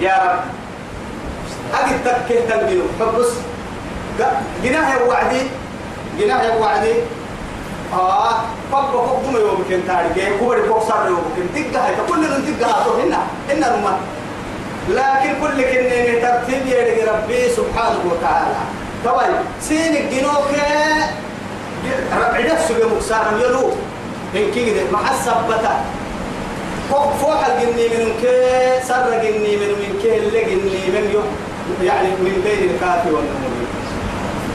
يا 0.00 0.16
رب. 0.24 0.40
أجد 1.74 2.04
تكه 2.04 2.40
تنجلو 2.48 2.84
فبس 3.00 3.30
جناه 4.62 4.88
يا 4.94 5.02
وعدي. 5.08 5.42
جناه 6.18 6.42
يا 6.42 6.54
وعدي. 6.54 6.94
آه. 7.92 8.34
فبقى 8.72 8.92
فوق 8.92 9.22
دم 9.24 9.36
يوم 9.36 9.64
كن 9.68 9.80
تارجع 9.88 10.28
كبر 10.40 10.68
فوق 10.68 10.88
صار 10.88 11.06
يوم 11.06 11.24
كن. 11.36 11.46
تجاه 11.54 12.04
كل 12.08 12.20
من 12.20 12.40
تجاه 12.46 12.84
تو 12.84 13.00
هنا 13.00 13.18
هنا 13.50 13.66
رما 13.74 13.92
لكن 14.88 15.30
كل 15.40 15.62
كني 15.62 16.20
ترتيب 16.20 16.66
يدي 16.66 17.02
ربي 17.04 17.48
سبحانه 17.48 18.00
وتعالى. 18.10 18.56
طبعا 19.04 19.26
سين 19.60 19.96
الجنوك 19.96 20.50
عدس 22.12 22.70
مكسارا 22.70 23.32
يلو. 23.44 23.70
إن 24.36 24.50
كده 24.54 24.90
مع 24.92 25.10
السبتة. 25.10 25.70
فوق 26.90 27.12
فوق 27.12 27.44
الجني 27.44 27.88
من 27.88 28.12
كي 28.22 28.86
سر 28.88 29.08
الجني 29.08 29.56
من 29.56 29.68
من 29.68 29.98
كي 30.02 30.16
اللي 30.18 30.40
جني 30.44 30.80
من 30.94 31.10
يوم 31.12 31.28
يعني 31.82 32.08
من 32.08 32.42
بين 32.44 32.70
الكافي 32.70 33.10
والنمور 33.10 33.68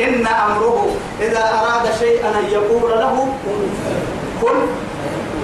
إن 0.01 0.27
أمره 0.27 0.95
إذا 1.21 1.39
أراد 1.39 1.85
شيئا 1.99 2.29
أن 2.29 2.45
يقول 2.51 2.91
له 2.91 3.27
كن. 4.41 4.57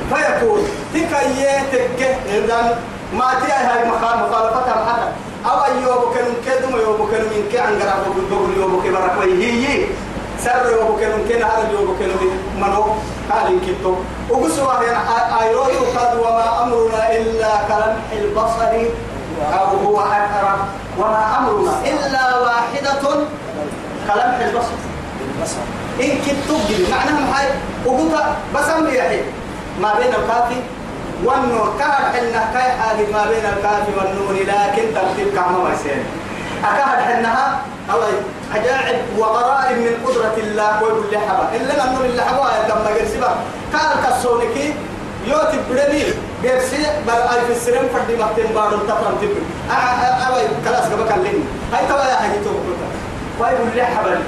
فيكون 0.09 0.61
تكيتك 0.93 2.17
إذا 2.29 2.79
ما 3.13 3.33
تي 3.41 3.51
هاي 3.51 3.87
مخالفتها 3.89 4.75
محل 4.83 5.03
أو 5.51 5.63
أيوب 5.65 6.13
كانوا 6.15 6.33
كدوم 6.45 6.79
يوم 6.79 7.11
كانوا 7.11 7.27
من 7.27 7.47
كي 7.51 7.59
عن 7.59 7.79
قرابة 7.81 8.13
بقول 8.31 8.57
يوم 8.57 8.81
كي 8.83 8.91
بركوي 8.91 9.43
هي 9.43 9.85
سر 10.43 10.71
يوم 10.71 10.97
كانوا 10.99 11.27
كنا 11.29 11.45
هذا 11.45 11.71
يوم 11.71 11.97
كانوا 11.99 12.15
منو؟ 12.57 12.83
هذا 13.29 13.51
كتو 13.67 13.95
وقصوا 14.29 14.73
هنا 14.73 15.01
أيرو 15.41 15.63
يقاد 15.63 16.17
وما 16.19 16.63
أمرنا 16.63 17.17
إلا 17.17 17.51
كلمح 17.67 18.07
البصر 18.11 18.61
أو 19.53 19.77
هو 19.85 19.99
أقرب. 19.99 20.59
وما 20.99 21.37
أمرنا 21.37 21.73
إلا 21.85 22.37
واحدة 22.37 23.01
كلمح 24.07 24.39
البصر. 24.47 24.75
إن 26.01 26.11
كتو 26.25 26.55
معناها 26.91 27.31
محي 27.31 27.47
وقلت 27.85 28.15
بس 28.55 28.69
أمر 28.69 28.93
يحيي 28.93 29.21
ما 29.81 29.93
بين 29.99 30.07
الكافي 30.07 30.59
والنور 31.25 31.73
كهر 31.79 32.01
حنا 32.13 32.43
كاي 32.53 32.71
حاجة 32.71 33.05
ما 33.13 33.25
بين 33.29 33.45
الكافي 33.45 33.91
والنور 33.97 34.33
لكن 34.33 34.83
ترتيب 34.95 35.35
كعمة 35.35 35.63
ما 35.63 35.73
يسير 35.73 36.03
أكهر 36.63 36.97
حنها 37.03 37.59
الله 37.93 38.07
عجائب 38.55 38.97
وغرائب 39.17 39.77
من 39.77 39.93
قدرة 40.07 40.33
الله 40.37 40.83
ويقول 40.83 41.05
لي 41.11 41.17
حبا. 41.19 41.49
إلا 41.55 41.83
النور 41.85 42.05
اللي 42.05 42.21
حبا 42.21 42.49
لما 42.69 42.89
قرسبا 42.99 43.35
كان 43.73 43.91
كسونكي 44.03 44.73
يوتي 45.27 45.57
بدني 45.69 46.03
قرسي 46.43 46.77
بل 47.07 47.13
أي 47.13 47.45
في 47.47 47.51
السرم 47.51 47.87
فردي 47.93 48.15
مهتم 48.17 48.53
بارو 48.55 48.77
تفرم 48.77 49.15
تبري 49.21 49.43
أوي 50.27 50.41
كلاس 50.65 50.83
قبك 50.85 51.11
اللين 51.17 51.47
هاي 51.73 51.87
توا 51.87 51.97
يا 51.99 52.15
حاجة 52.15 52.31
تو 52.43 52.49
ويقول 53.43 53.67
لي 53.75 53.85
حبا. 53.85 54.21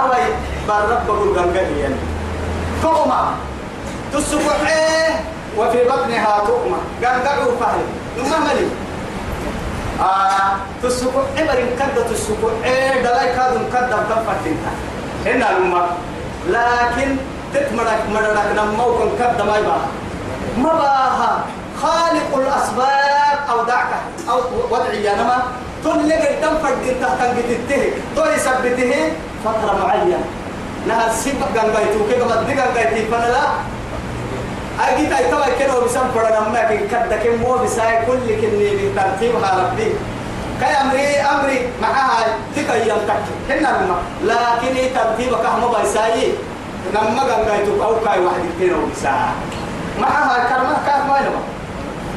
أوي 0.00 0.24
بارب 0.68 1.06
بقول 1.06 1.38
غنغني 1.38 1.80
يعني. 1.80 1.94
توما 2.82 3.34
تسبحيه 4.12 5.20
وفي 5.58 5.78
بطنها 5.84 6.42
تؤمة 6.46 6.78
قرقعوا 7.02 7.56
فهل. 7.60 7.80
نما 8.18 8.38
ملي. 8.38 8.66
آه 10.00 10.56
تسبح 10.82 11.22
عبر 11.38 11.58
كدة 11.78 12.02
تسبح 12.10 12.50
إيه 12.64 13.02
دلاي 13.02 13.26
كادم 13.36 13.62
كدة 13.72 13.96
تنفتنها 14.08 14.72
هنا 15.26 15.50
الأمة 15.50 15.86
لكن 16.48 17.16
تتمرك 17.54 18.02
مرك 18.14 18.46
نموكم 18.56 19.08
كدة 19.18 19.44
ما 19.44 19.56
يباها. 19.58 19.88
ما 20.58 20.72
باها. 20.72 21.44
خالق 21.82 22.36
الأسباب 22.36 23.38
أو 23.50 23.64
دعك. 23.64 23.92
أو 24.30 24.38
وضعي 24.70 25.08
نما 25.16 25.42
تلقى 25.84 26.34
الدم 26.34 26.58
فردين 26.62 26.94
تحت 27.02 27.20
قدته 27.22 27.92
تو 28.16 28.24
يثبته 28.24 29.12
فترة 29.44 29.72
معينة. 29.86 30.20
نها 30.88 31.10
السبب 31.10 31.42
قنقايتو 31.56 32.00
كيف 32.08 32.22
تدقى 32.24 32.60
قنقايتي 32.60 33.06
فلا 33.12 33.28
لا 33.32 33.44
أجيت 34.80 35.12
أي 35.12 35.30
توا 35.30 35.46
كانوا 35.58 35.84
بسم 35.84 36.00
فرنا 36.14 36.40
ما 36.48 36.62
كن 36.68 36.88
كذا 36.90 37.16
كم 37.24 37.34
مو 37.42 37.52
بساي 37.64 38.06
كل 38.06 38.26
كني 38.40 38.70
بترتيبها 38.76 39.50
ربي. 39.72 39.92
كي 40.60 40.66
أمري 40.66 41.06
أمري 41.06 41.68
معها 41.82 42.24
تكاي 42.56 42.80
ينتك 42.88 43.22
هنا 43.50 43.68
لما 43.68 43.96
لكن 44.24 44.94
ترتيبك 44.94 45.46
هم 45.46 45.72
بساي 45.82 46.32
لما 46.94 47.22
قنقايتو 47.22 47.84
أو 47.84 47.94
كاي 48.04 48.20
واحد 48.20 48.40
كانوا 48.60 48.86
بساي 48.92 49.32
معها 50.00 50.48
كرمة 50.48 50.76
كاف 50.86 51.06
ما 51.08 51.16
ينبغى 51.18 51.42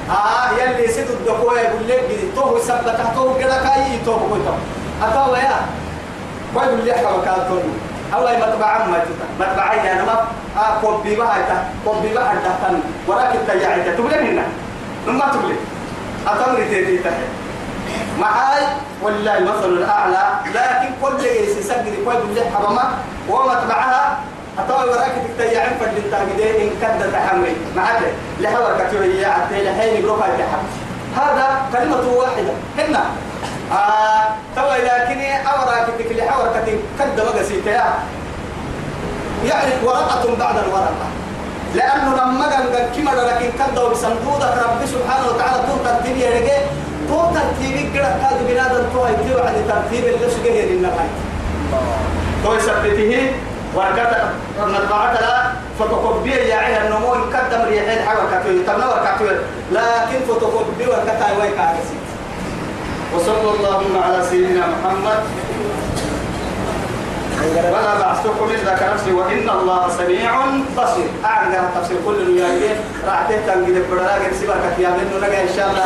آه 0.09 0.49
يلي 0.61 0.87
سيد 0.87 1.07
الدكوة 1.09 1.59
يقول 1.59 1.87
لك 1.87 2.03
جدي 2.09 2.31
توه 2.35 2.59
سبتة 2.59 3.13
توه 3.15 3.39
كذا 3.39 3.57
كاي 3.63 3.99
توه 4.05 4.19
كويتو 4.29 4.53
أتوا 5.03 5.37
يا 5.37 5.55
ويقول 6.55 6.85
لي 6.85 6.93
حكوا 6.93 7.25
كاتوني 7.25 7.73
الله 8.15 8.31
مطبعا 8.37 8.77
ما 8.87 8.97
تتا 8.99 9.27
مطبعي 9.39 9.91
أنا 9.91 10.03
ما 10.03 10.27
آه 10.57 10.81
كوبي 10.81 11.15
بها 11.15 11.37
تا 11.47 11.57
كوبي 11.85 12.13
بها 12.13 12.33
تحتن 12.45 12.79
وراك 13.07 13.35
التجاعي 13.35 13.91
تقول 13.95 14.11
لنا 14.11 14.45
ما 15.07 15.25
تقول 15.33 15.55
أتمر 16.27 16.57
تيتي 16.69 16.97
تحت. 16.97 17.23
معاي؟ 18.19 18.63
والله 19.01 19.37
المثل 19.37 19.65
الأعلى. 19.65 20.23
لكن 20.55 20.89
كل 21.01 21.25
يسجل 21.25 21.95
كوي 22.05 22.15
بالله 22.15 22.49
حرمة. 22.53 22.83
ومطبعها 23.29 24.17
أتوى 24.59 24.89
وراك 24.89 25.13
التجاعي 25.25 25.69
فدين 25.79 26.11
تاجدين 26.11 26.55
إن 26.61 26.69
كد 26.81 27.11
تحمري 27.13 27.55
معاك 27.75 28.01
لحور 28.39 28.71
كتير 28.79 29.29
عتي 29.29 29.63
لحين 29.65 30.01
بروفا 30.05 30.27
تحمل 30.27 30.69
هذا 31.17 31.61
كلمة 31.73 32.05
واحدة. 32.17 32.53
هنا. 32.77 33.03
آه 33.73 34.25
توا 34.55 34.77
لكن 34.77 35.21
أوراك 35.21 35.87
تكلي 35.99 36.21
حور 36.31 36.45
كتير 36.61 36.79
كد 36.99 37.21
مقسيت 37.21 37.65
يعني 39.45 39.73
ورقة 39.83 40.35
بعد 40.39 40.55
الورقة. 40.57 41.07
لأنه 41.75 42.13
لما 42.15 42.45
قال 42.45 42.65
كما 42.95 43.11
لكن 43.11 43.49
كدوا 43.59 43.89
بصندوقك 43.89 44.53
رب 44.63 44.85
سبحانه 44.85 45.27
وتعالى 45.27 45.57
طول 45.67 45.79
ترتيب 45.85 46.17
يرجع 46.17 46.57
طول 47.09 47.25
ترتيب 47.33 47.95
قرأ 47.95 48.11
كاد 48.21 48.47
بنادم 48.47 48.83
طول 48.93 49.09
يتيو 49.09 49.37
عن 49.39 49.53
ترتيب 49.69 50.05
اللي 50.05 50.29
سجيه 50.29 50.65
للنهاية 50.65 51.09
طول 52.45 52.61
سبته 52.61 53.31
ورقة 53.75 54.29
مطبعة 54.59 55.13
لا 55.13 55.51
فوتوكوبيا 55.79 56.37
يا 56.37 56.55
عيها 56.55 56.87
النمو 56.87 57.11
قدم 57.13 57.61
ريحين 57.69 57.99
كتوي 58.31 58.63
تبنى 58.67 58.85
ورقة 58.85 59.17
لكن 59.71 60.25
فوتوكوبيا 60.27 60.87
ورقة 60.87 61.25
عكسي. 61.59 61.95
وصلى 63.15 63.49
اللهم 63.55 63.93
على 64.05 64.19
سيدنا 64.29 64.63
محمد. 64.73 65.21
ولا 67.43 67.93
بعثتكم 67.99 68.47
إلا 68.55 68.73
نفسي 68.93 69.11
وإن 69.13 69.49
الله 69.49 69.81
سميع 69.99 70.31
بصير. 70.77 71.09
أعلى 71.25 71.59
تفسير 71.75 71.97
كل 72.05 72.17
الولايات 72.21 72.77
راح 73.07 73.19
تهتم 73.29 73.67
قد 73.67 73.77
بدلا 73.91 74.15
قد 74.23 74.33
سبك 74.39 74.79
يا 74.79 74.89
منو 74.89 75.17
نجا 75.19 75.41
إن 75.43 75.51
شاء 75.55 75.67
الله. 75.69 75.85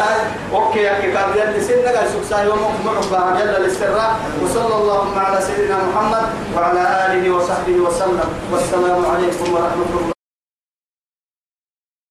أوكي 0.54 0.80
يا 0.80 0.94
كتاب 1.02 1.30
يلي 1.36 1.62
سن 1.68 1.80
نجا 1.82 2.04
سكسا 2.14 2.44
يوم 2.44 2.62
مرحبا 2.86 3.42
يلا 3.42 3.58
الاستراء 3.58 4.12
وصلى 4.44 4.76
اللهم 4.76 5.16
على 5.20 5.42
سيدنا 5.42 5.78
محمد 5.90 6.26
وعلى 6.56 6.84
آله 7.06 7.26
وصحبه 7.36 7.78
وسلم. 7.86 8.30
والسلام 8.52 9.02
عليكم 9.06 9.48
ورحمة 9.54 9.90
الله. 9.98 10.17